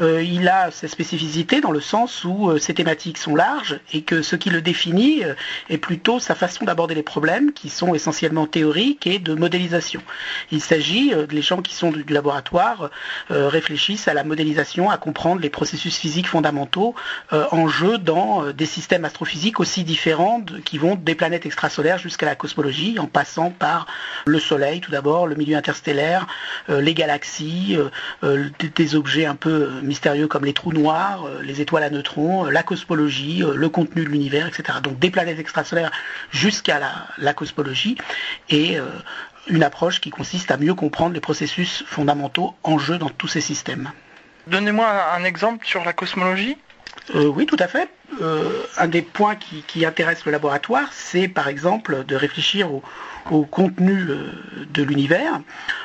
[0.01, 4.03] Euh, il a ses spécificités dans le sens où euh, ses thématiques sont larges et
[4.03, 5.23] que ce qui le définit
[5.71, 10.03] est plutôt sa façon d'aborder les problèmes qui sont essentiellement théoriques et de modélisation.
[10.51, 12.91] Il s'agit, les gens qui sont du, laboratoire
[13.31, 16.95] réfléchissent à la modélisation, à comprendre les processus physiques fondamentaux
[17.31, 22.35] en jeu dans des systèmes astrophysiques aussi différents qui vont des planètes extrasolaires jusqu'à la
[22.35, 23.87] cosmologie en passant par
[24.25, 26.27] le Soleil tout d'abord, le milieu interstellaire,
[26.69, 27.91] euh, les galaxies, euh,
[28.23, 32.63] euh, des, objets un peu mystérieux comme les trous noirs, les étoiles à neutrons, la
[32.63, 34.79] cosmologie, le contenu de l'univers, etc.
[34.83, 35.91] Donc des planètes extrasolaires
[36.31, 36.81] jusqu'à
[37.19, 37.97] la, cosmologie
[38.51, 38.77] et
[39.49, 43.41] une approche qui consiste à mieux comprendre les processus fondamentaux en jeu dans tous ces
[43.41, 43.91] systèmes.
[44.47, 46.57] Donnez-moi un exemple sur la cosmologie.
[47.15, 47.89] oui, tout à fait.
[48.79, 52.83] un des points qui, qui intéresse le laboratoire, c'est par exemple de réfléchir au,
[53.31, 54.33] au contenu euh,
[54.73, 55.41] de l'univers.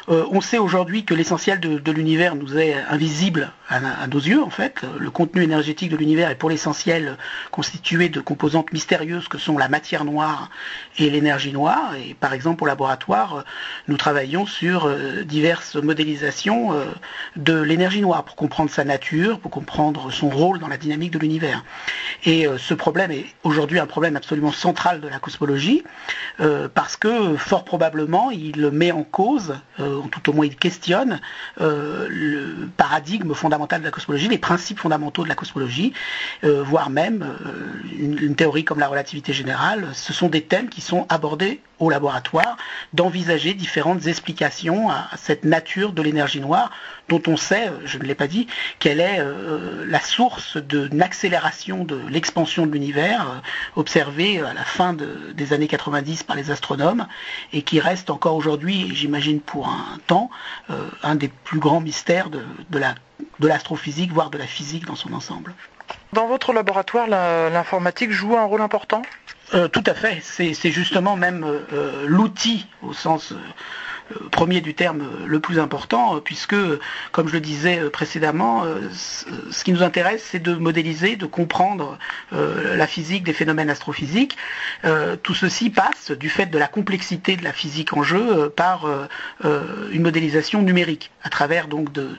[0.10, 4.50] Euh, on sait aujourd'hui que l'essentiel de, l'univers nous est invisible à, nos yeux, en
[4.50, 4.82] fait.
[4.98, 7.18] Le contenu énergétique de l'univers est pour l'essentiel
[7.52, 10.50] constitué de composantes mystérieuses que sont la matière noire
[10.98, 11.94] et l'énergie noire.
[11.96, 13.46] Et par exemple, au laboratoire,
[13.88, 16.74] nous travaillons sur euh, diverses modélisations
[17.36, 21.20] de l'énergie noire pour comprendre sa nature, pour comprendre son rôle dans la dynamique de
[21.20, 21.64] l'univers.
[22.26, 25.84] Et ce problème est aujourd'hui un problème absolument central de la cosmologie,
[26.74, 31.20] parce que fort probablement, il met en cause, euh, tout au moins il questionne,
[31.62, 33.59] euh, le paradigme fondamental
[34.30, 35.94] les principes fondamentaux de la cosmologie,
[36.44, 37.26] euh, voire même
[37.98, 39.88] une, théorie comme la relativité générale.
[39.94, 42.58] Ce sont des thèmes qui sont abordés au laboratoire,
[42.94, 46.72] d'envisager différentes explications à, cette nature de l'énergie noire,
[47.08, 49.20] dont on sait, je ne l'ai pas dit, qu'elle est
[49.88, 53.42] la source d'une accélération de l'expansion de l'univers,
[53.76, 57.08] observée à la fin des années 90 par les astronomes,
[57.54, 60.30] et qui reste encore aujourd'hui, j'imagine pour un temps,
[60.70, 65.54] euh, un des plus grands mystères de l'astrophysique, voire de la physique dans son ensemble.
[66.14, 69.02] Dans votre laboratoire, l'informatique joue un rôle important?
[69.54, 70.22] Euh, Tout à fait.
[70.22, 73.34] C'est justement même euh, l'outil au sens
[74.12, 76.56] euh, premier du terme le plus important, euh, puisque,
[77.12, 81.98] comme je le disais euh, précédemment, ce qui nous intéresse, c'est de modéliser, de comprendre
[82.32, 84.38] la physique des phénomènes astrophysiques.
[85.24, 88.88] Tout ceci passe, du fait de la complexité de la physique en jeu, par
[89.44, 92.18] une modélisation numérique, à travers donc de,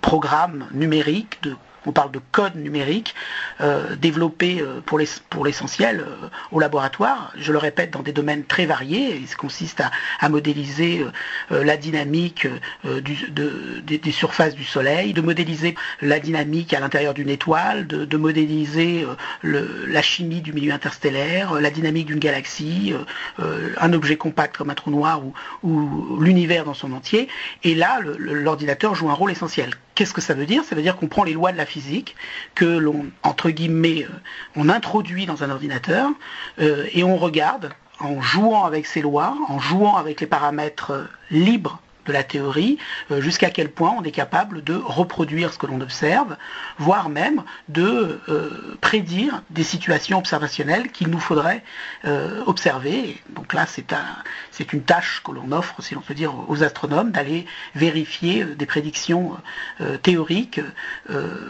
[0.00, 1.56] programmes numériques, de
[1.88, 3.14] on parle de code numérique
[3.62, 4.98] euh, développé euh, pour
[5.44, 9.16] l'essentiel euh, au laboratoire, je le répète, dans des domaines très variés.
[9.16, 9.82] Il consiste
[10.20, 11.06] à, modéliser
[11.50, 12.46] la dynamique
[12.84, 19.06] des, surfaces du Soleil, de modéliser la dynamique à l'intérieur d'une étoile, de, modéliser
[19.42, 22.92] la chimie du milieu interstellaire, la dynamique d'une galaxie,
[23.38, 25.22] un objet compact comme un trou noir
[25.62, 27.28] ou l'univers dans son entier.
[27.64, 29.70] Et là, l'ordinateur joue un rôle essentiel.
[29.98, 30.62] Qu'est-ce que ça veut dire?
[30.62, 31.77] Ça veut dire qu'on prend les lois de la physique,
[32.54, 34.12] que l'on, entre guillemets, euh,
[34.56, 36.10] on introduit dans un ordinateur,
[36.58, 41.04] euh, et on regarde, en jouant avec ces lois, en jouant avec les paramètres euh,
[41.30, 42.78] libres de la théorie,
[43.12, 46.36] euh, jusqu'à quel point on est capable de reproduire ce que l'on observe,
[46.78, 51.62] voire même de euh, prédire des situations observationnelles qu'il nous faudrait
[52.06, 53.18] euh, observer.
[53.30, 54.04] Donc là, c'est un,
[54.72, 59.36] une tâche que l'on offre, si l'on peut dire, aux astronomes d'aller vérifier des prédictions
[60.02, 60.60] théoriques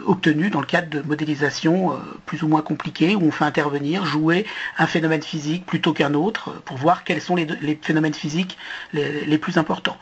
[0.05, 4.45] obtenues dans le cadre de modélisation plus ou moins compliquées, où on fait intervenir, jouer
[4.77, 8.57] un phénomène physique plutôt qu'un autre, pour voir quels sont les, phénomènes physiques
[8.93, 9.97] les, plus importants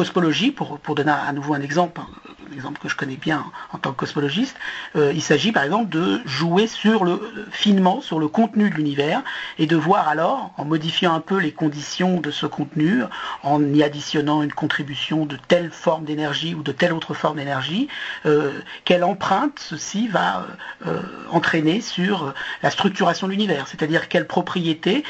[0.00, 3.92] cosmologie, pour, donner à nouveau un exemple, un exemple que je connais bien en tant
[3.92, 4.56] que cosmologiste,
[4.96, 9.22] euh, il s'agit par exemple de jouer sur le finement sur le contenu de l'univers
[9.58, 13.02] et de voir alors, en modifiant un peu les conditions de ce contenu,
[13.42, 17.88] en y additionnant une contribution de telle forme d'énergie ou de telle autre forme d'énergie,
[18.24, 20.46] euh, quelle empreinte ceci va
[20.86, 22.32] euh, entraîner sur
[22.62, 25.04] la structuration de l'univers, c'est-à-dire quelle propriété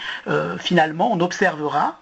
[0.58, 1.99] finalement on observera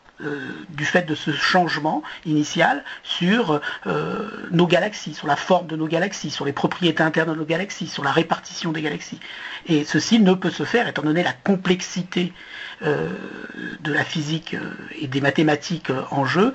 [0.70, 5.86] du fait de ce changement initial sur euh, nos galaxies, sur la forme de nos
[5.86, 9.20] galaxies, sur les propriétés internes de nos galaxies, sur la répartition des galaxies.
[9.66, 14.56] Et ceci ne peut se faire, étant donné la complexité euh, de la physique
[15.00, 16.52] et des mathématiques en jeu,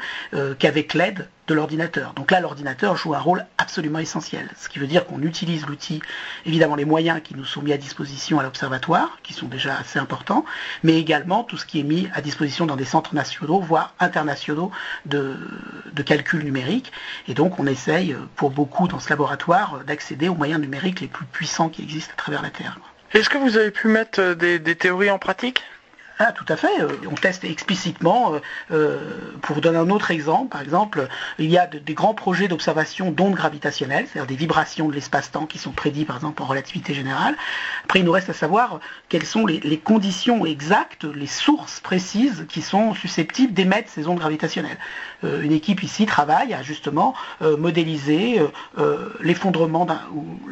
[0.60, 2.14] qu'avec l'aide de l'ordinateur.
[2.14, 4.50] Donc là, l'ordinateur joue un rôle absolument essentiel.
[4.58, 6.02] Ce qui veut dire qu'on utilise l'outil,
[6.46, 10.00] évidemment les moyens qui nous sont mis à disposition à l'observatoire, qui sont déjà assez
[10.00, 10.46] importants,
[10.84, 14.72] mais également tout ce qui est mis à disposition dans des centres nationaux, voire internationaux
[15.06, 15.36] de,
[16.06, 16.92] calcul numérique.
[17.28, 21.26] Et donc on essaye, pour beaucoup dans ce laboratoire, d'accéder aux moyens numériques les plus
[21.26, 22.80] puissants qui existent à travers la Terre.
[23.14, 25.62] Est-ce que vous avez pu mettre des théories en pratique?
[26.20, 26.82] Ah, tout à fait.
[26.82, 28.36] Euh, on teste explicitement.
[28.36, 28.40] Euh,
[28.72, 29.00] euh,
[29.42, 31.08] pour donner un autre exemple, par exemple,
[31.40, 35.58] il y a des grands projets d'observation d'ondes gravitationnelles, c'est-à-dire des vibrations de l'espace-temps qui
[35.58, 37.36] sont prédits, par exemple, en relativité générale.
[37.84, 42.62] Après, il nous reste à savoir quelles sont les, conditions exactes, les sources précises qui
[42.62, 44.78] sont susceptibles d'émettre ces ondes gravitationnelles.
[45.24, 48.42] une équipe ici travaille à justement modéliser
[49.20, 49.86] l'effondrement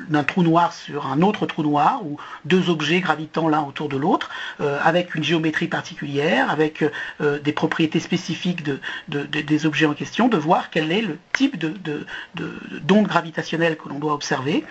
[0.10, 3.98] d'un trou noir sur un autre trou noir ou deux objets gravitant l'un autour de
[3.98, 6.84] l'autre avec une géométrie particulière, avec
[7.22, 11.58] euh, des propriétés spécifiques de, des objets en question, de voir quel est le type
[11.58, 14.64] d'onde gravitationnelle que l'on doit observer.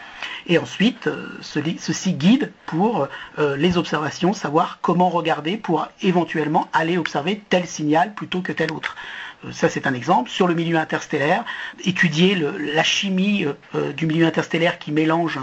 [0.47, 6.99] Et ensuite, euh, ceci guide pour euh, les observations, savoir comment regarder pour éventuellement aller
[6.99, 8.97] observer tel signal plutôt que tel autre.
[9.44, 11.44] Euh, ça c'est un exemple, sur le milieu interstellaire,
[11.85, 15.38] étudier la chimie euh, euh, du milieu interstellaire qui mélange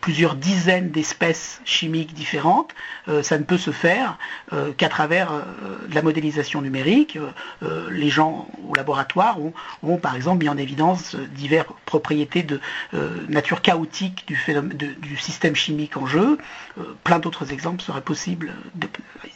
[0.00, 2.74] plusieurs dizaines d'espèces chimiques différentes,
[3.22, 4.18] ça ne peut se faire
[4.76, 5.32] qu'à travers
[5.88, 7.18] de la modélisation numérique.
[7.90, 9.38] les gens au laboratoire
[9.82, 12.60] ont, par exemple mis en évidence diverses propriétés de
[13.28, 16.38] nature chaotique du, système chimique en jeu.
[17.04, 18.52] plein d'autres exemples seraient possibles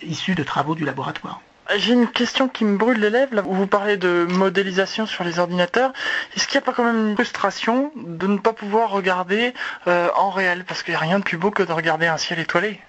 [0.02, 1.40] issus de travaux du laboratoire.
[1.76, 3.34] J'ai une question qui me brûle les lèvres.
[3.34, 5.92] Là, où vous parlez de modélisation sur les ordinateurs.
[6.34, 9.54] Est-ce qu'il n'y a pas quand même une frustration de ne pas pouvoir regarder
[9.86, 10.64] euh, en réel?
[10.66, 12.80] Parce qu'il n'y a rien de plus beau que de regarder un ciel étoilé.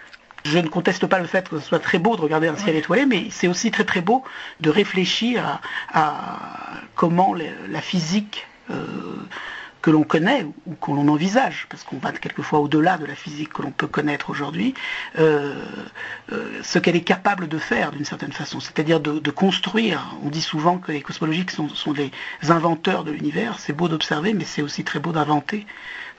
[0.43, 2.75] Je ne conteste pas le fait que ce soit très beau de regarder un ciel
[2.75, 4.23] étoilé, mais c'est aussi très très beau
[4.59, 5.59] de réfléchir
[5.93, 6.39] à,
[6.95, 8.75] comment la physique euh,
[9.81, 13.53] que l'on connaît ou que l'on envisage, parce qu'on va quelquefois au-delà de la physique
[13.53, 14.73] que l'on peut connaître aujourd'hui,
[15.17, 15.53] euh,
[16.31, 20.15] euh, ce qu'elle est capable de faire d'une certaine façon, c'est-à-dire de, construire.
[20.23, 22.11] On dit souvent que les cosmologiques sont, sont des
[22.49, 25.65] inventeurs de l'univers, c'est beau d'observer, mais c'est aussi très beau d'inventer.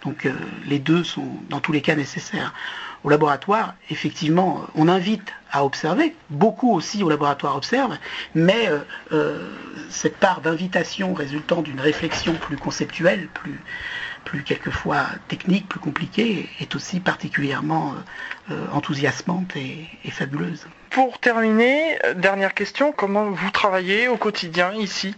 [0.05, 0.33] Donc euh,
[0.67, 2.55] les deux sont dans tous les cas nécessaires.
[3.05, 7.99] Au laboratoire, effectivement, on invite à observer, beaucoup aussi au laboratoire observent,
[8.35, 8.79] mais euh,
[9.13, 9.51] euh,
[9.91, 13.61] cette part d'invitation résultant d'une réflexion plus conceptuelle, plus,
[14.25, 17.95] plus quelquefois technique, plus compliquée, est aussi particulièrement
[18.73, 20.67] enthousiasmante et, et fabuleuse.
[20.91, 25.15] Pour terminer, dernière question, comment vous travaillez au quotidien ici?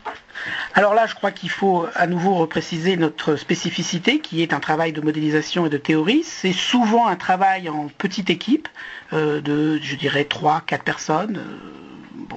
[0.75, 4.93] Alors là, je crois qu'il faut à nouveau repréciser notre spécificité, qui est un travail
[4.93, 6.23] de modélisation et de théorie.
[6.25, 8.69] C'est souvent un travail en petite équipe,
[9.13, 11.39] euh, de, je dirais, 3, 4 personnes.
[11.39, 12.34] Euh.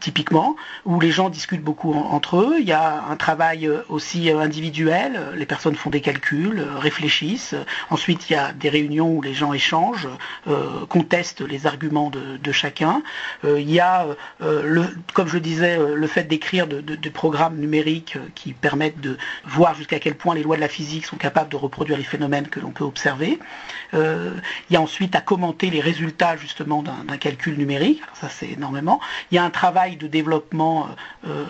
[0.00, 2.56] Typiquement, où les gens discutent beaucoup entre eux.
[2.60, 7.54] Il y a un travail aussi individuel, les personnes font des calculs, réfléchissent.
[7.90, 10.08] Ensuite, il y a des réunions où les gens échangent,
[10.88, 13.02] contestent les arguments de, chacun.
[13.44, 14.06] il y a,
[15.14, 19.98] comme je disais, le fait d'écrire de, de, programmes numériques qui permettent de voir jusqu'à
[19.98, 22.70] quel point les lois de la physique sont capables de reproduire les phénomènes que l'on
[22.70, 23.38] peut observer.
[23.92, 24.40] il
[24.70, 29.00] y a ensuite à commenter les résultats justement d'un calcul numérique, ça c'est énormément.
[29.32, 30.88] Il y a un travail de développement,
[31.26, 31.44] euh,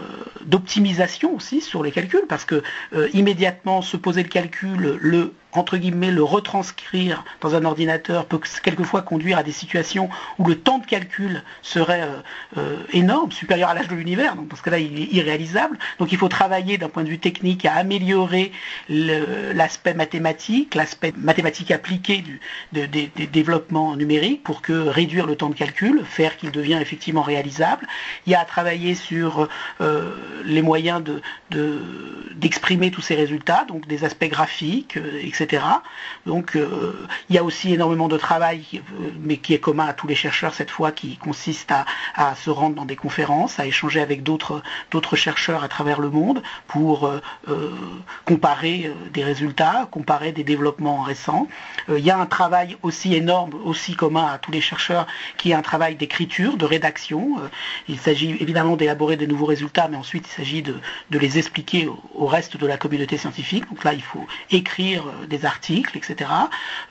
[0.44, 2.62] d'optimisation aussi sur les calculs, parce que
[2.94, 8.40] euh, immédiatement se poser le calcul, le entre guillemets, le retranscrire dans un ordinateur peut
[8.62, 12.16] quelquefois conduire à des situations où le temps de calcul serait euh,
[12.56, 15.78] euh, énorme, supérieur à l'âge de l'univers, donc dans ce cas-là, il est irréalisable.
[15.98, 18.52] Donc il faut travailler d'un point de vue technique à améliorer
[18.88, 22.40] l'aspect mathématique, l'aspect mathématique appliqué du,
[22.72, 27.86] des développements numériques pour que réduire le temps de calcul, faire qu'il devienne effectivement réalisable.
[28.26, 29.48] Il y a à travailler sur
[29.80, 31.02] euh, les moyens
[31.50, 35.41] d'exprimer de, tous ces résultats, donc des aspects graphiques, etc
[36.26, 39.92] donc euh, il y a aussi énormément de travail, euh, mais qui est commun à
[39.92, 44.00] tous les chercheurs cette fois, qui consiste à, se rendre dans des conférences, à échanger
[44.00, 44.62] avec d'autres
[45.16, 47.20] chercheurs à travers le monde pour euh,
[48.24, 51.48] comparer des résultats, comparer des développements récents.
[51.88, 55.54] il y a un travail aussi énorme, aussi commun à tous les chercheurs, qui est
[55.54, 57.36] un travail d'écriture, de rédaction.
[57.88, 60.74] il s'agit évidemment d'élaborer des nouveaux résultats, mais ensuite il s'agit de,
[61.10, 63.68] les expliquer au, reste de la communauté scientifique.
[63.68, 66.30] Donc là, il faut écrire des articles, etc.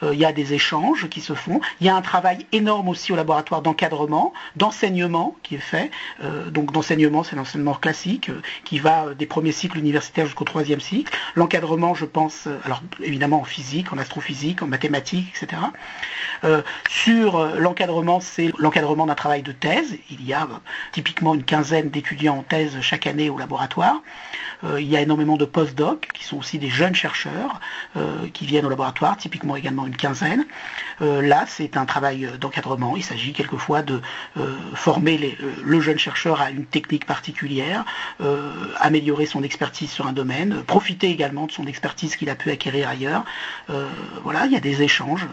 [0.03, 1.61] Euh, il y a des échanges qui se font.
[1.79, 5.91] Il y a un travail énorme aussi au laboratoire d'encadrement, d'enseignement qui est fait.
[6.23, 10.81] Euh, donc d'enseignement, c'est l'enseignement classique euh, qui va des premiers cycles universitaires jusqu'au troisième
[10.81, 11.15] cycle.
[11.35, 15.61] L'encadrement, je pense, alors évidemment en physique, en astrophysique, en mathématiques, etc.
[16.89, 19.97] sur l'encadrement, c'est l'encadrement d'un travail de thèse.
[20.09, 20.47] Il y a
[20.91, 24.01] typiquement une quinzaine d'étudiants en thèse chaque année au laboratoire.
[24.63, 27.59] il y a énormément de post-doc qui sont aussi des jeunes chercheurs
[28.34, 30.45] qui viennent au laboratoire, typiquement également une quinzaine.
[31.01, 32.95] Euh, là, c'est un travail d'encadrement.
[32.95, 34.01] Il s'agit quelquefois de
[34.38, 37.86] euh, former le jeune chercheur à une technique particulière,
[38.21, 42.51] euh, améliorer son expertise sur un domaine, profiter également de son expertise qu'il a pu
[42.51, 43.25] acquérir ailleurs.
[44.23, 45.27] voilà, il y a des échanges.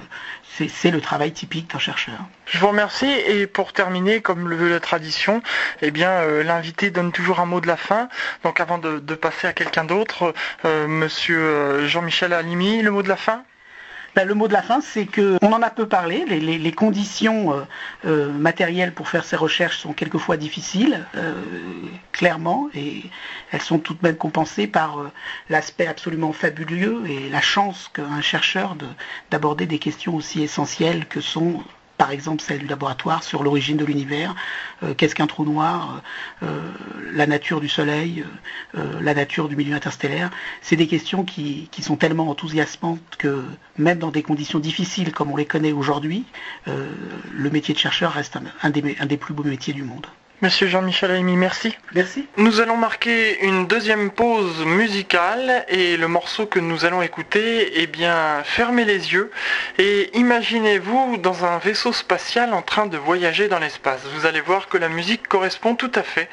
[0.66, 2.18] C'est le travail typique d'un chercheur.
[2.46, 5.42] Je vous remercie et pour terminer, comme le veut la tradition,
[5.82, 8.08] eh bien l'invité donne toujours un mot de la fin.
[8.42, 10.34] Donc avant de, passer à quelqu'un d'autre,
[10.64, 13.44] Monsieur Jean-Michel Alimi, le mot de la fin?
[14.18, 16.24] Ben, le mot de la fin, c'est que on en a peu parlé.
[16.24, 17.60] Les, conditions euh,
[18.04, 21.40] euh, matérielles pour faire ces recherches sont quelquefois difficiles, euh,
[22.10, 23.04] clairement, et
[23.52, 24.98] elles sont tout de même compensées par
[25.50, 28.76] l'aspect absolument fabuleux et la chance qu'a un chercheur
[29.30, 31.62] d'aborder des questions aussi essentielles que sont
[31.98, 34.34] par exemple celle du laboratoire sur l'origine de l'univers,
[34.82, 36.00] euh, qu'est-ce qu'un trou noir,
[36.42, 36.70] euh, euh,
[37.12, 38.24] la nature du Soleil,
[38.74, 40.30] la nature du milieu interstellaire.
[40.62, 43.44] C'est des questions qui, sont tellement enthousiasmantes que
[43.76, 46.24] même dans des conditions difficiles comme on les connaît aujourd'hui,
[46.66, 50.06] le métier de chercheur reste un des plus beaux métiers du monde.
[50.40, 51.76] Monsieur Jean-Michel Aimi, merci.
[51.96, 52.28] Merci.
[52.36, 57.88] Nous allons marquer une deuxième pause musicale et le morceau que nous allons écouter, eh
[57.88, 59.32] bien, fermez les yeux
[59.78, 64.00] et imaginez-vous dans un vaisseau spatial en train de voyager dans l'espace.
[64.14, 66.28] Vous allez voir que la musique correspond tout à fait.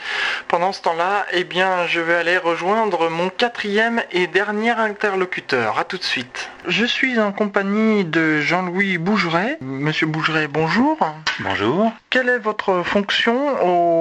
[0.49, 5.80] Pendant ce temps-là, eh bien, je vais aller rejoindre mon quatrième et dernier interlocuteur.
[5.80, 6.51] A tout de suite.
[6.68, 9.58] Je suis en compagnie de Jean-Louis Bougeret.
[9.62, 10.97] Monsieur Bougeret, bonjour.
[11.39, 11.91] Bonjour.
[12.12, 13.95] Quelle est votre fonction au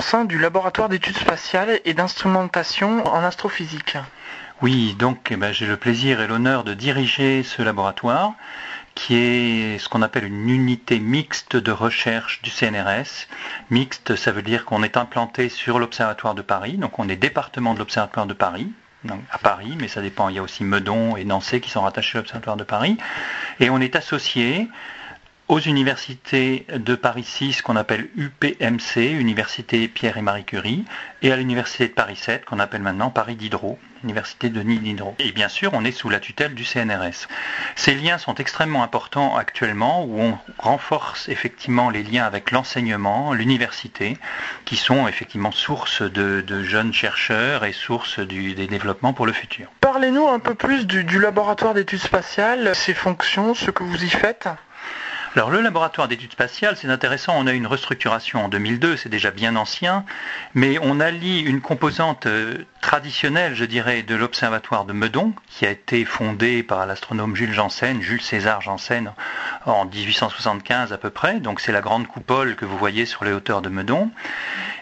[0.00, 3.96] sein du laboratoire d'études spatiales et d'instrumentation en astrophysique
[4.62, 8.32] Oui, donc eh ben, j'ai le plaisir et l'honneur de diriger ce laboratoire
[8.94, 13.28] qui est ce qu'on appelle une unité mixte de recherche du CNRS.
[13.70, 17.72] Mixte, ça veut dire qu'on est implanté sur l'Observatoire de Paris, donc on est département
[17.74, 18.70] de l'Observatoire de Paris,
[19.30, 20.28] à Paris, mais ça dépend.
[20.28, 22.98] Il y a aussi Meudon et Nancy qui sont rattachés à l'Observatoire de Paris.
[23.58, 24.68] Et on est associé
[25.50, 30.84] aux universités de Paris 6 qu'on appelle UPMC, Université Pierre et Marie Curie,
[31.22, 35.16] et à l'université de Paris 7 qu'on appelle maintenant Paris Diderot, Université de Denis Diderot.
[35.18, 37.26] Et bien sûr, on est sous la tutelle du CNRS.
[37.74, 44.18] Ces liens sont extrêmement importants actuellement où on renforce effectivement les liens avec l'enseignement, l'université,
[44.66, 49.66] qui sont effectivement source de, jeunes chercheurs et source des développements pour le futur.
[49.80, 54.48] Parlez-nous un peu plus du laboratoire d'études spatiales, ses fonctions, ce que vous y faites.
[55.36, 59.08] Alors le laboratoire d'études spatiales, c'est intéressant, on a eu une restructuration en 2002, c'est
[59.08, 60.04] déjà bien ancien,
[60.54, 65.70] mais on allie une composante euh, traditionnelle, je dirais, de l'observatoire de Meudon, qui a
[65.70, 69.12] été fondé par l'astronome Jules Janssen, Jules César Janssen,
[69.66, 73.32] en 1875 à peu près, donc c'est la grande coupole que vous voyez sur les
[73.32, 74.10] hauteurs de Meudon.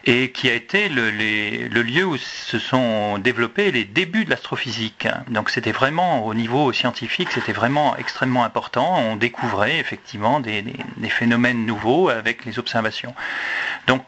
[0.04, 1.10] et qui a été le,
[1.82, 5.06] lieu où se sont développés les débuts de l'astrophysique.
[5.28, 8.96] Donc c'était vraiment au niveau scientifique, c'était vraiment extrêmement important.
[8.98, 10.62] On découvrait effectivement des,
[10.96, 13.14] des phénomènes nouveaux avec les observations.
[13.86, 14.02] Donc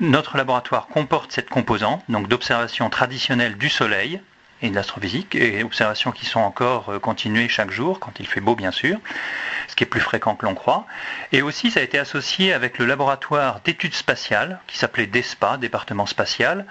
[0.00, 4.20] notre laboratoire comporte cette composante donc d'observation traditionnelle du Soleil,
[4.62, 8.40] et de l'astrophysique, et observations qui sont encore euh, continuées chaque jour, quand il fait
[8.40, 8.98] beau bien sûr,
[9.68, 10.86] ce qui est plus fréquent que l'on croit.
[11.32, 16.06] Et aussi ça a été associé avec le laboratoire d'études spatiales, qui s'appelait DESPA, département
[16.06, 16.64] spatial,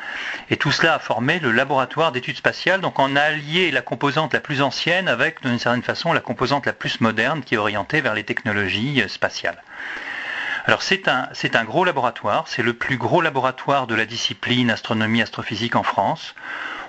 [0.49, 4.33] et tout cela a formé le laboratoire d'études spatiales, donc on a allié la composante
[4.33, 8.01] la plus ancienne avec, d'une certaine façon, la composante la plus moderne qui est orientée
[8.01, 9.61] vers les technologies euh, spatiales.
[10.67, 15.75] Alors c'est un, gros laboratoire, c'est le plus gros laboratoire de la discipline astronomie astrophysique
[15.75, 16.33] en France.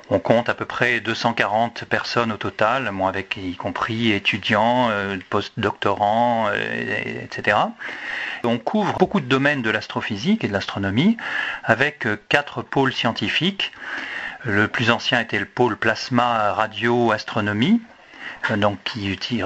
[0.08, 6.46] On compte à peu près 240 personnes au total, avec y compris étudiants, euh, post-doctorants,
[6.48, 7.58] euh, etc.
[8.44, 11.18] On couvre beaucoup de domaines de l'astrophysique et de l'astronomie
[11.62, 13.72] avec euh, quatre pôles scientifiques.
[14.44, 17.82] Le plus ancien était le pôle plasma radio astronomie,
[18.56, 19.42] donc qui,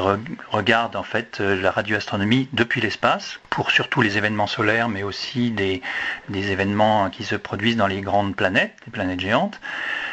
[0.50, 5.82] regarde en fait la radioastronomie depuis l'espace pour surtout les événements solaires mais aussi des,
[6.28, 9.60] des événements qui se produisent dans les grandes planètes, les planètes géantes.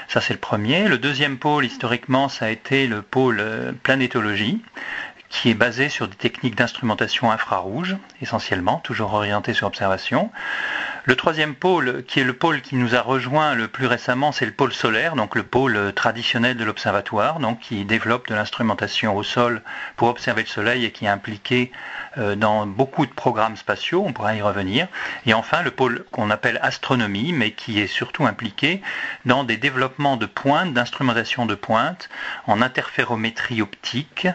[0.08, 0.88] Ça, c'est le premier.
[0.88, 4.62] Le deuxième pôle, historiquement, ça a été le pôle euh, planétologie,
[5.30, 10.32] qui est basé sur des techniques d'instrumentation infrarouge, essentiellement, toujours orienté sur observation.
[11.08, 14.46] Le troisième pôle, qui est le pôle qui nous a rejoint le plus récemment, c'est
[14.46, 19.62] le pôle solaire, donc le pôle traditionnel de l'observatoire, qui développe de l'instrumentation au sol
[19.96, 24.14] pour observer le Soleil et qui est impliqué euh, dans beaucoup de programmes spatiaux, on
[24.14, 24.88] pourra y revenir.
[25.26, 28.82] Et enfin, le pôle qu'on appelle astronomie, mais qui est surtout impliqué
[29.26, 32.10] dans des développements de pointe, d'instrumentation de pointe,
[32.48, 34.28] en interférométrie optique,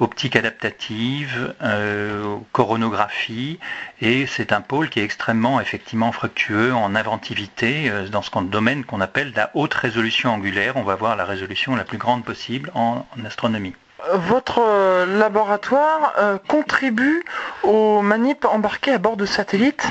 [0.00, 3.58] optique adaptative, euh, coronographie,
[4.00, 8.84] et c'est un pôle qui est extrêmement effectivement fructueux en inventivité euh, dans ce domaine
[8.84, 10.76] qu'on appelle la haute résolution angulaire.
[10.76, 13.74] On va voir la résolution la plus grande possible en, astronomie.
[14.14, 16.14] Votre euh, laboratoire
[16.46, 17.24] contribue
[17.62, 19.86] aux manips embarquées à bord de satellites.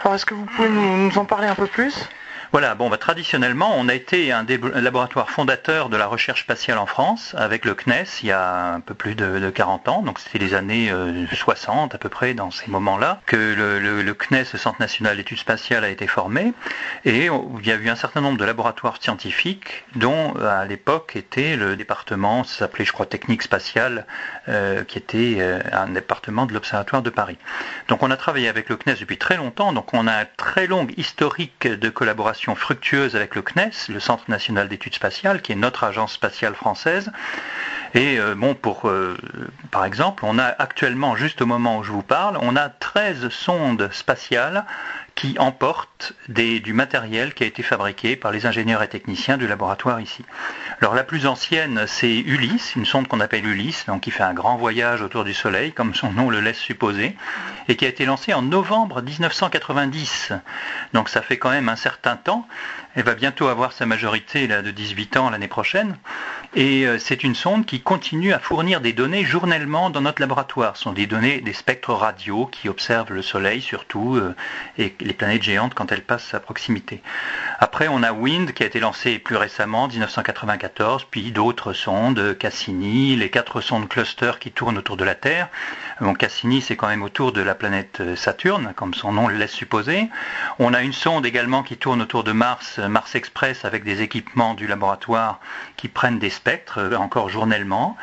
[0.00, 2.08] Alors est-ce que vous pouvez nous en parler un peu plus?
[2.52, 6.78] Voilà, bon, bah, traditionnellement, on a été un des laboratoires fondateurs de la recherche spatiale
[6.78, 10.18] en France avec le CNES il y a un peu plus de, 40 ans, donc
[10.18, 10.92] c'était les années
[11.32, 15.38] 60 euh, à peu près dans ces moments-là, que le, CNES, le Centre national d'études
[15.38, 16.52] spatiales, a été formé.
[17.04, 21.54] Et il y a eu un certain nombre de laboratoires scientifiques dont à l'époque était
[21.54, 24.06] le département, ça s'appelait je crois technique spatiale,
[24.48, 27.38] euh, qui était euh, un département de l'Observatoire de Paris.
[27.86, 30.66] Donc on a travaillé avec le CNES depuis très longtemps, donc on a un très
[30.66, 35.56] long historique de collaboration fructueuse avec le CNES, le Centre national d'études spatiales, qui est
[35.56, 37.10] notre agence spatiale française.
[37.94, 39.16] Et euh, bon, pour, euh,
[39.70, 43.28] par exemple, on a actuellement, juste au moment où je vous parle, on a 13
[43.30, 44.64] sondes spatiales
[45.20, 50.00] qui emportent du matériel qui a été fabriqué par les ingénieurs et techniciens du laboratoire
[50.00, 50.24] ici.
[50.80, 54.32] Alors la plus ancienne, c'est Ulysse, une sonde qu'on appelle Ulysse, donc qui fait un
[54.32, 57.16] grand voyage autour du Soleil, comme son nom le laisse supposer,
[57.68, 60.32] et qui a été lancée en novembre 1990.
[60.94, 62.48] Donc ça fait quand même un certain temps.
[62.94, 65.96] Elle va bientôt avoir sa majorité là, de 18 ans l'année prochaine.
[66.56, 70.76] Et euh, c'est une sonde qui continue à fournir des données journellement dans notre laboratoire.
[70.76, 74.34] Ce sont des données des spectres radio qui observent le Soleil surtout euh,
[74.76, 77.02] et les planètes géantes quand elles passent à proximité.
[77.60, 83.14] Après, on a WIND qui a été lancé plus récemment, 1994, puis d'autres sondes, Cassini,
[83.14, 85.50] les quatre sondes cluster qui tournent autour de la Terre.
[86.18, 89.52] Cassini, c'est quand même autour de la planète euh, Saturne, comme son nom le laisse
[89.52, 90.08] supposer.
[90.58, 94.54] On a une sonde également qui tourne autour de Mars, Mars Express, avec des équipements
[94.54, 95.38] du laboratoire
[95.76, 97.96] qui prennent des spectres, euh, encore journellement.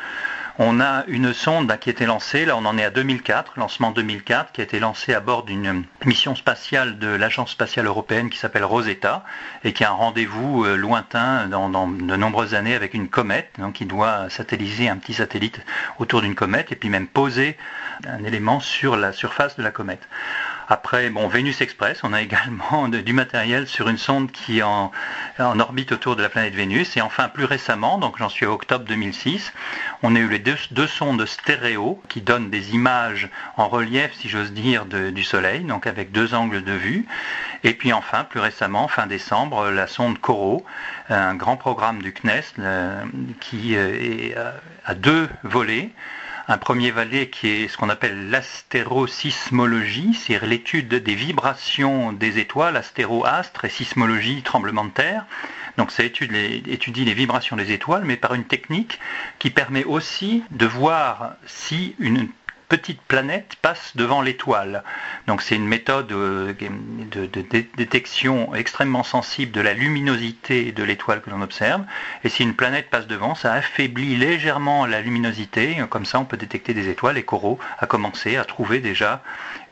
[0.60, 3.90] On a une sonde qui a été lancée, là on en est à 2004, lancement
[3.92, 8.38] 2004, qui a été lancée à bord d'une mission spatiale de l'Agence spatiale européenne qui
[8.38, 9.24] s'appelle Rosetta
[9.64, 13.74] et qui a un rendez-vous euh, lointain dans, de nombreuses années avec une comète, donc
[13.74, 15.60] qui doit satelliser un petit satellite
[15.98, 17.56] autour d'une comète et puis même poser
[18.06, 20.08] un élément sur la surface de la comète.
[20.70, 24.92] Après, bon, Vénus Express, on a également du matériel sur une sonde qui est en,
[25.38, 26.94] orbite autour de la planète Vénus.
[26.98, 29.54] Et enfin, plus récemment, donc j'en suis à octobre 2006,
[30.02, 34.52] on a eu les deux, sondes stéréo qui donnent des images en relief, si j'ose
[34.52, 37.06] dire, du Soleil, donc avec deux angles de vue.
[37.64, 40.66] Et puis enfin, plus récemment, fin décembre, la sonde CORO,
[41.08, 43.04] un grand programme du CNES euh,
[43.40, 44.34] qui euh, est
[44.84, 45.92] à deux volets.
[46.50, 52.78] Un premier volet qui est ce qu'on appelle l'astérosismologie, c'est l'étude des vibrations des étoiles,
[52.78, 55.26] astéro-astre et sismologie, tremblement de terre.
[55.76, 58.98] Donc ça étudie les vibrations des étoiles, mais par une technique
[59.38, 62.28] qui permet aussi de voir si une
[62.68, 64.82] petite planète passe devant l'étoile.
[65.26, 67.26] Donc c'est une méthode euh, de,
[67.76, 71.84] détection extrêmement sensible de la luminosité de l'étoile que l'on observe.
[72.24, 75.78] Et si une planète passe devant, ça affaiblit légèrement la luminosité.
[75.88, 77.18] Comme ça, on peut détecter des étoiles.
[77.18, 79.22] Et Corot a commencé à trouver déjà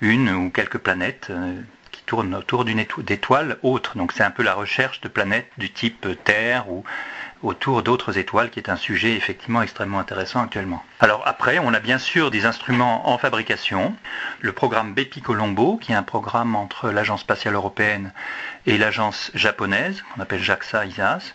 [0.00, 1.60] une ou quelques planètes euh,
[1.92, 3.96] qui tournent autour d'une étoile autre.
[3.96, 6.84] Donc c'est un peu la recherche de planètes du type Terre ou
[7.42, 10.82] autour d'autres étoiles, qui est un sujet effectivement extrêmement intéressant actuellement.
[11.00, 13.94] Alors après, on a bien sûr des instruments en fabrication.
[14.40, 18.12] Le programme Bepi Colombo, qui est un programme entre l'Agence spatiale européenne
[18.66, 21.34] et l'agence japonaise, qu'on appelle JAXA-ISAS.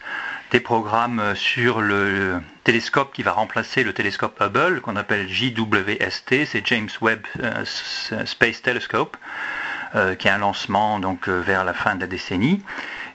[0.52, 6.66] Des programmes sur le télescope qui va remplacer le télescope Hubble, qu'on appelle JWST, c'est
[6.66, 7.64] James Webb euh,
[8.26, 9.16] Space Telescope,
[9.96, 12.62] euh, qui est un lancement donc euh, vers la fin de la décennie.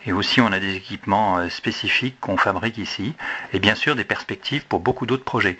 [0.07, 3.15] Et aussi, on a des équipements euh, spécifiques qu'on fabrique ici.
[3.53, 5.59] Et bien sûr, des perspectives pour beaucoup d'autres projets.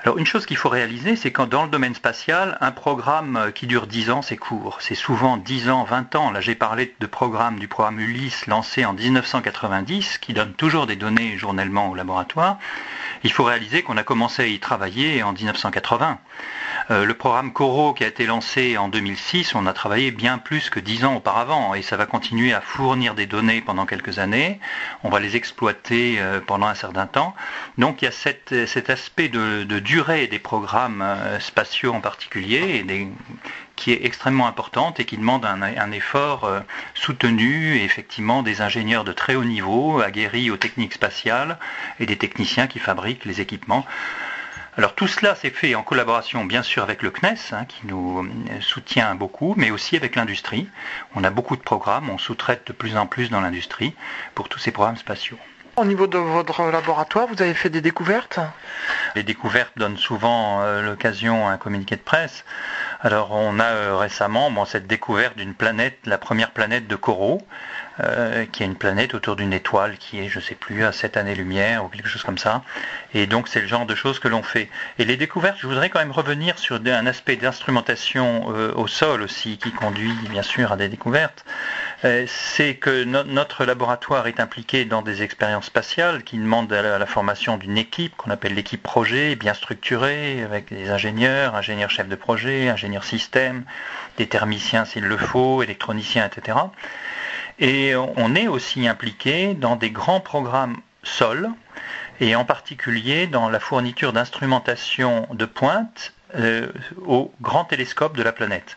[0.00, 3.50] Alors, une chose qu'il faut réaliser, c'est que dans le domaine spatial, un programme euh,
[3.52, 4.78] qui dure 10 ans, c'est court.
[4.80, 6.30] C'est souvent 10 ans, 20 ans.
[6.32, 10.96] Là, j'ai parlé de programme, du programme Ulysse lancé en 1990, qui donne toujours des
[10.96, 12.58] données journellement au laboratoire.
[13.22, 16.18] Il faut réaliser qu'on a commencé à y travailler en 1980.
[16.90, 20.70] Euh, le programme Coro qui a été lancé en 2006, on a travaillé bien plus
[20.70, 24.60] que 10 ans auparavant et ça va continuer à fournir des données pendant quelques années.
[25.02, 27.34] On va les exploiter euh, pendant un certain temps.
[27.76, 32.86] Donc il y a cet aspect de, durée des programmes euh, spatiaux en particulier
[33.74, 36.50] qui est extrêmement importante et qui demande un, effort
[36.94, 41.58] soutenu effectivement des ingénieurs de très haut niveau, aguerris aux techniques spatiales
[42.00, 43.84] et des techniciens qui fabriquent les équipements.
[44.78, 48.22] Alors tout cela s'est fait en collaboration bien sûr avec le CNES, hein, qui nous
[48.22, 50.68] euh, soutient beaucoup, mais aussi avec l'industrie.
[51.14, 53.94] On a beaucoup de programmes, on sous-traite de plus en plus dans l'industrie
[54.34, 55.38] pour tous ces programmes spatiaux.
[55.76, 58.38] Au niveau de votre laboratoire, vous avez fait des découvertes?
[59.14, 62.44] Les découvertes donnent souvent euh, l'occasion à un communiqué de presse.
[63.00, 67.40] Alors on a euh, récemment cette découverte d'une planète, la première planète de Corot,
[68.00, 70.92] euh, qui est une planète autour d'une étoile qui est, je ne sais plus, à
[70.92, 72.62] 7 années-lumière ou quelque chose comme ça.
[73.14, 74.68] Et donc c'est le genre de choses que l'on fait.
[74.98, 79.22] Et les découvertes, je voudrais quand même revenir sur un aspect d'instrumentation euh, au sol
[79.22, 81.44] aussi, qui conduit bien sûr à des découvertes.
[82.04, 87.06] Euh, c'est que notre laboratoire est impliqué dans des expériences spatiales qui demandent à la,
[87.06, 92.16] formation d'une équipe qu'on appelle l'équipe projet, bien structurée, avec des ingénieurs, ingénieurs chefs de
[92.16, 93.64] projet, ingénieurs système,
[94.18, 96.58] des thermiciens s'il le faut, électroniciens, etc.
[97.58, 101.50] Et on est aussi impliqué dans des grands programmes sol,
[102.20, 106.68] et en particulier dans la fourniture d'instrumentation de pointe euh,
[107.06, 108.76] au grand télescope de la planète.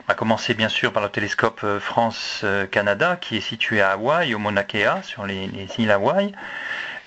[0.00, 4.34] On va commencer bien sûr par le télescope euh, France-Canada qui est situé à Hawaï,
[4.34, 6.36] au Mauna Kea, sur les, les îles Hawaï, euh,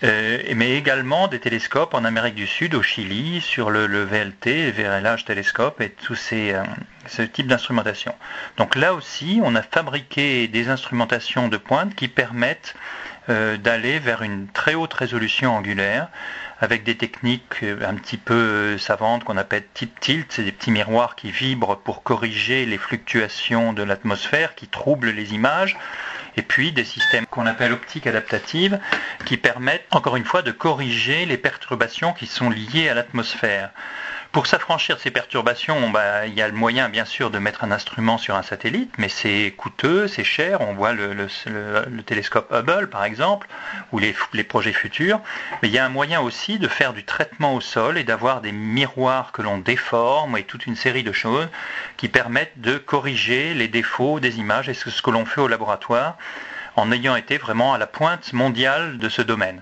[0.02, 5.02] mais également des télescopes en Amérique du Sud, au Chili, sur le, VLT, le Very
[5.02, 6.64] Large Telescope et tous ces, euh,
[7.08, 8.16] ce type d'instrumentation.
[8.58, 12.76] Donc là aussi, on a fabriqué des instrumentations de pointe qui permettent
[13.30, 16.08] euh, d'aller vers une très haute résolution angulaire
[16.62, 21.16] avec des techniques un petit peu savantes qu'on appelle type tilt, c'est des petits miroirs
[21.16, 25.76] qui vibrent pour corriger les fluctuations de l'atmosphère, qui troublent les images
[26.38, 28.80] et puis des systèmes qu'on appelle optiques adaptatives
[29.26, 33.72] qui permettent encore une fois de corriger les perturbations qui sont liées à l'atmosphère.
[34.32, 37.66] Pour s'affranchir de ces perturbations, bah, il y a le moyen bien sûr de mettre
[37.66, 40.62] un instrument sur un satellite, mais c'est coûteux, c'est cher.
[40.62, 41.28] On voit le,
[42.06, 43.50] télescope Hubble par exemple,
[43.92, 44.14] ou les,
[44.46, 45.20] projets futurs.
[45.62, 48.40] Mais il y a un moyen aussi de faire du traitement au sol et d'avoir
[48.40, 51.50] des miroirs que l'on déforme et toute une série de choses
[51.98, 56.16] qui permettent de corriger les défauts des images et ce que l'on fait au laboratoire
[56.78, 59.62] en ayant été vraiment à la pointe mondiale de ce domaine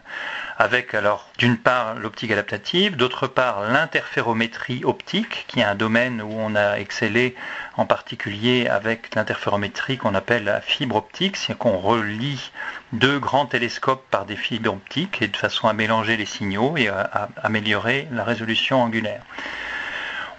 [0.59, 6.29] avec alors d'une part l'optique adaptative, d'autre part l'interférométrie optique, qui est un domaine où
[6.31, 7.33] on a excellé
[7.77, 12.51] en particulier avec l'interférométrie qu'on appelle la fibre optique, c'est qu'on relie
[12.91, 16.89] deux grands télescopes par des fibres optiques et de façon à mélanger les signaux et
[16.89, 19.23] à, améliorer la résolution angulaire.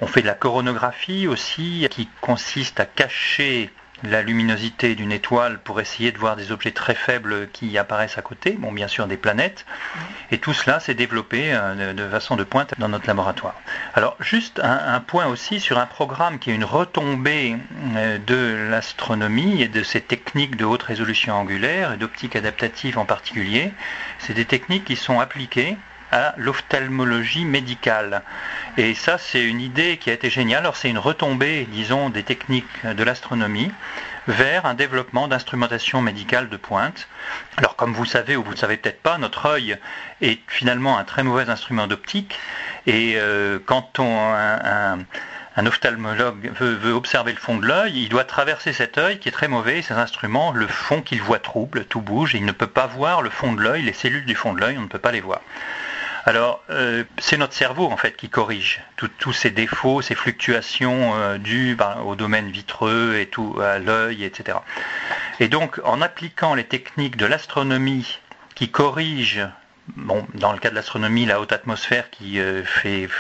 [0.03, 3.71] On fait de la coronographie aussi, qui consiste à cacher
[4.03, 8.23] la luminosité d'une étoile pour essayer de voir des objets très faibles qui apparaissent à
[8.23, 9.67] côté, bon bien sûr des planètes,
[10.31, 13.55] et tout cela s'est développé euh, de, façon de pointe dans notre laboratoire.
[13.95, 17.57] Alors juste un, point aussi sur un programme qui est une retombée
[17.97, 23.05] euh, de l'astronomie et de ces techniques de haute résolution angulaire et d'optique adaptative en
[23.05, 23.73] particulier,
[24.19, 25.77] c'est des techniques qui sont appliquées
[26.13, 28.23] à l'ophtalmologie médicale.
[28.77, 30.61] Et ça, c'est une idée qui a été géniale.
[30.61, 33.71] Alors, c'est une retombée, disons, des techniques de l'astronomie
[34.29, 37.09] vers un développement d'instrumentation médicale de pointe.
[37.57, 39.79] Alors, comme vous savez ou vous ne savez peut-être pas, notre œil
[40.21, 42.39] est finalement un très mauvais instrument d'optique.
[42.87, 44.99] Et euh, quand un,
[45.57, 49.33] un ophtalmologue veut, observer le fond de l'œil, il doit traverser cet œil qui est
[49.33, 52.67] très mauvais, ses instruments le fond qu'il voit trouble, tout bouge, et il ne peut
[52.67, 54.99] pas voir le fond de l'œil, les cellules du fond de l'œil, on ne peut
[54.99, 55.41] pas les voir.
[56.27, 58.83] Alors, euh, c'est notre cerveau en fait qui corrige
[59.19, 64.25] tous ces défauts, ces fluctuations euh, dues ben, au domaine vitreux et tout, à l'œil,
[64.25, 64.59] etc.
[65.39, 68.19] Et donc, en appliquant les techniques de l'astronomie
[68.55, 69.49] qui corrigent
[69.97, 72.63] Dans le cas de l'astronomie, la haute atmosphère qui, euh,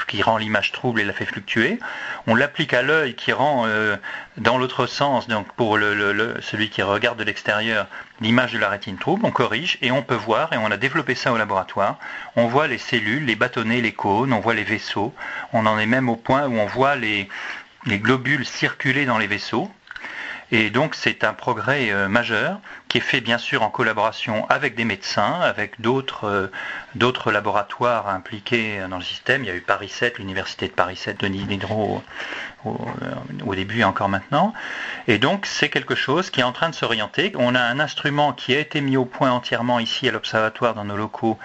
[0.08, 1.78] qui rend l'image trouble et la fait fluctuer.
[2.26, 3.66] On l'applique à l'œil qui rend
[4.36, 7.86] dans l'autre sens, donc pour celui qui regarde de l'extérieur,
[8.20, 11.14] l'image de la rétine trouble, on corrige et on peut voir, et on a développé
[11.14, 11.98] ça au laboratoire,
[12.36, 15.14] on voit les cellules, les bâtonnets, les cônes, on voit les vaisseaux,
[15.52, 17.28] on en est même au point où on voit les
[17.86, 19.70] globules circuler dans les vaisseaux,
[20.52, 24.74] et donc c'est un progrès euh, majeur qui est fait bien sûr en collaboration avec
[24.74, 26.50] des médecins, avec d'autres
[26.96, 29.44] euh, laboratoires impliqués dans le système.
[29.44, 32.02] Il y a eu Paris 7, l'université de Paris 7, Denis Diderot
[32.64, 34.52] au, euh, au, début et encore maintenant.
[35.06, 37.32] Et donc c'est quelque chose qui est en train de s'orienter.
[37.38, 40.84] On a un instrument qui a été mis au point entièrement ici à l'observatoire dans
[40.84, 41.38] nos locaux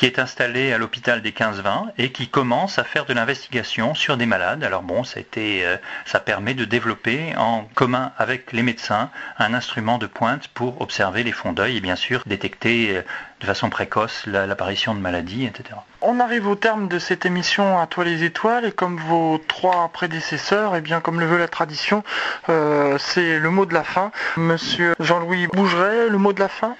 [0.00, 4.16] qui est installé à l'hôpital des 15-20 et qui commence à faire de l'investigation sur
[4.16, 4.64] des malades.
[4.64, 5.76] Alors bon, ça, euh,
[6.06, 11.22] ça permet de développer en commun avec les médecins un instrument de pointe pour observer
[11.22, 13.02] les fonds d'œil et bien sûr détecter euh,
[13.40, 15.78] de façon précoce l'apparition de maladies, etc.
[16.00, 19.90] On arrive au terme de cette émission à toi les étoiles et comme vos trois
[19.92, 22.04] prédécesseurs, et eh bien comme le veut la tradition,
[22.48, 24.12] euh, c'est le mot de la fin.
[24.38, 26.74] Monsieur Jean-Louis Bougeret, le mot de la fin?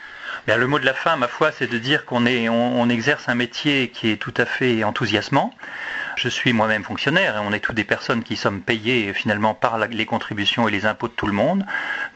[0.47, 3.89] Le mot de la fin, ma foi, c'est de dire qu'on on exerce un métier
[3.89, 5.55] qui est tout à fait enthousiasmant.
[6.23, 9.79] Je suis moi-même fonctionnaire et on est tous des personnes qui sommes payées finalement par
[9.79, 11.65] les contributions et les impôts de tout le monde.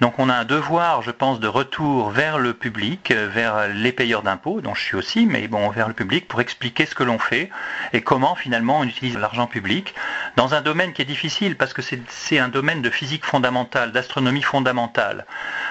[0.03, 4.21] Donc on a un devoir, je pense, de retour vers le public, vers les payeurs
[4.21, 7.19] d'impôts, dont je suis aussi, mais bon, vers le public pour expliquer ce que l'on
[7.19, 7.49] fait
[7.95, 9.95] et comment finalement on utilise l'argent public
[10.37, 14.43] dans un domaine qui est difficile parce que c'est un domaine de physique fondamentale, d'astronomie
[14.43, 15.25] fondamentale.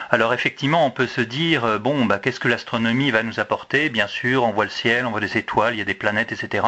[0.10, 3.90] Alors effectivement, on peut se dire, euh, bon, bah, qu'est-ce que l'astronomie va nous apporter?
[3.90, 6.32] Bien sûr, on voit le ciel, on voit des étoiles, il y a des planètes,
[6.32, 6.66] etc.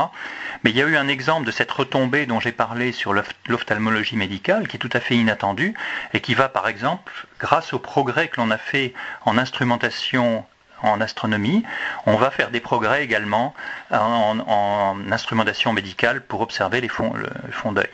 [0.64, 4.18] Mais il y a eu un exemple de cette retombée dont j'ai parlé sur l'ophtalmologie
[4.18, 5.74] médicale, qui est tout à fait inattendue,
[6.14, 8.94] et qui va par exemple, grâce au progrès que l'on a fait
[9.26, 10.46] en instrumentation
[10.82, 11.64] en astronomie,
[12.06, 13.56] on va faire des progrès également
[13.90, 17.90] en, instrumentation médicale pour observer les fonds, le fond d'œil.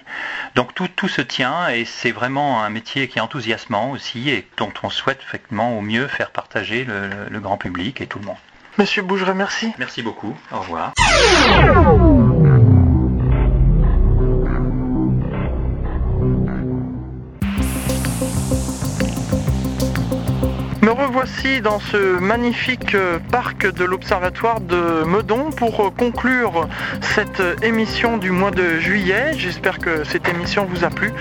[0.55, 4.47] Donc tout, tout se tient et c'est vraiment un métier qui est enthousiasmant aussi et
[4.57, 8.25] dont on souhaite effectivement au mieux faire partager le, le grand public et tout le
[8.25, 8.37] monde.
[8.77, 9.71] Monsieur Bougeret, merci.
[9.77, 10.35] Merci beaucoup.
[10.51, 10.93] Au revoir.
[21.59, 26.69] Dans ce magnifique euh, parc de l'Observatoire de Meudon pour euh, conclure
[27.01, 29.31] cette émission du mois de juillet.
[29.35, 31.11] J'espère que cette émission vous a plu.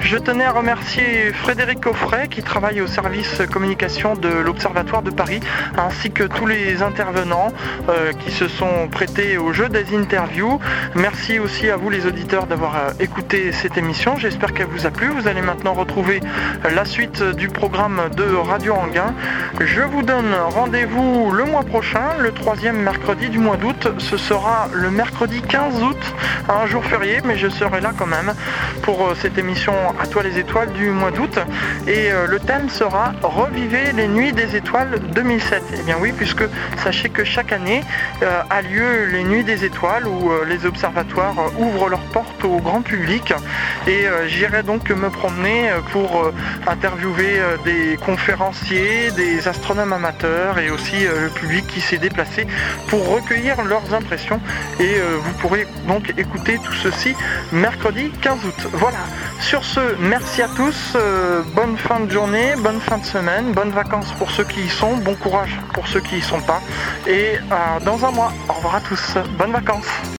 [0.00, 5.40] Je tenais à remercier Frédéric Coffret qui travaille au service communication de l'Observatoire de Paris
[5.76, 7.52] ainsi que tous les intervenants
[7.88, 10.60] euh, qui se sont prêtés au jeu des interviews.
[10.94, 14.16] Merci aussi à vous les auditeurs d'avoir écouté cette émission.
[14.16, 15.08] J'espère qu'elle vous a plu.
[15.08, 16.20] Vous allez maintenant retrouver
[16.72, 19.14] la suite du programme de Radio Anguin
[19.74, 23.88] je vous donne rendez-vous le mois prochain, le troisième mercredi du mois d'août.
[23.96, 26.14] Ce sera le mercredi 15 août,
[26.50, 28.34] un jour férié, mais je serai là quand même
[28.82, 31.38] pour euh, cette émission À toi les étoiles du mois d'août.
[31.86, 35.62] Et euh, le thème sera Revivez les nuits des étoiles 2007.
[35.78, 36.44] Eh bien oui, puisque
[36.84, 37.82] sachez que chaque année
[38.22, 42.82] euh, a lieu les nuits des étoiles où les observatoires ouvrent leurs portes au grand
[42.82, 43.32] public.
[43.86, 46.30] Et j'irai donc me promener pour
[46.66, 52.46] interviewer des conférenciers des astronomes amateurs et aussi euh, le public qui s'est déplacé
[52.88, 54.40] pour recueillir leurs impressions.
[54.80, 57.14] Et euh, vous pourrez donc écouter tout ceci
[57.52, 58.68] mercredi 15 août.
[58.72, 58.98] Voilà.
[59.40, 60.92] Sur ce, merci à tous.
[60.94, 64.68] Euh, bonne fin de journée, bonne fin de semaine, bonnes vacances pour ceux qui y
[64.68, 66.60] sont, bon courage pour ceux qui y sont pas.
[67.06, 67.38] Et
[67.84, 69.14] dans un mois, au revoir à tous.
[69.38, 70.02] Bonnes vacances.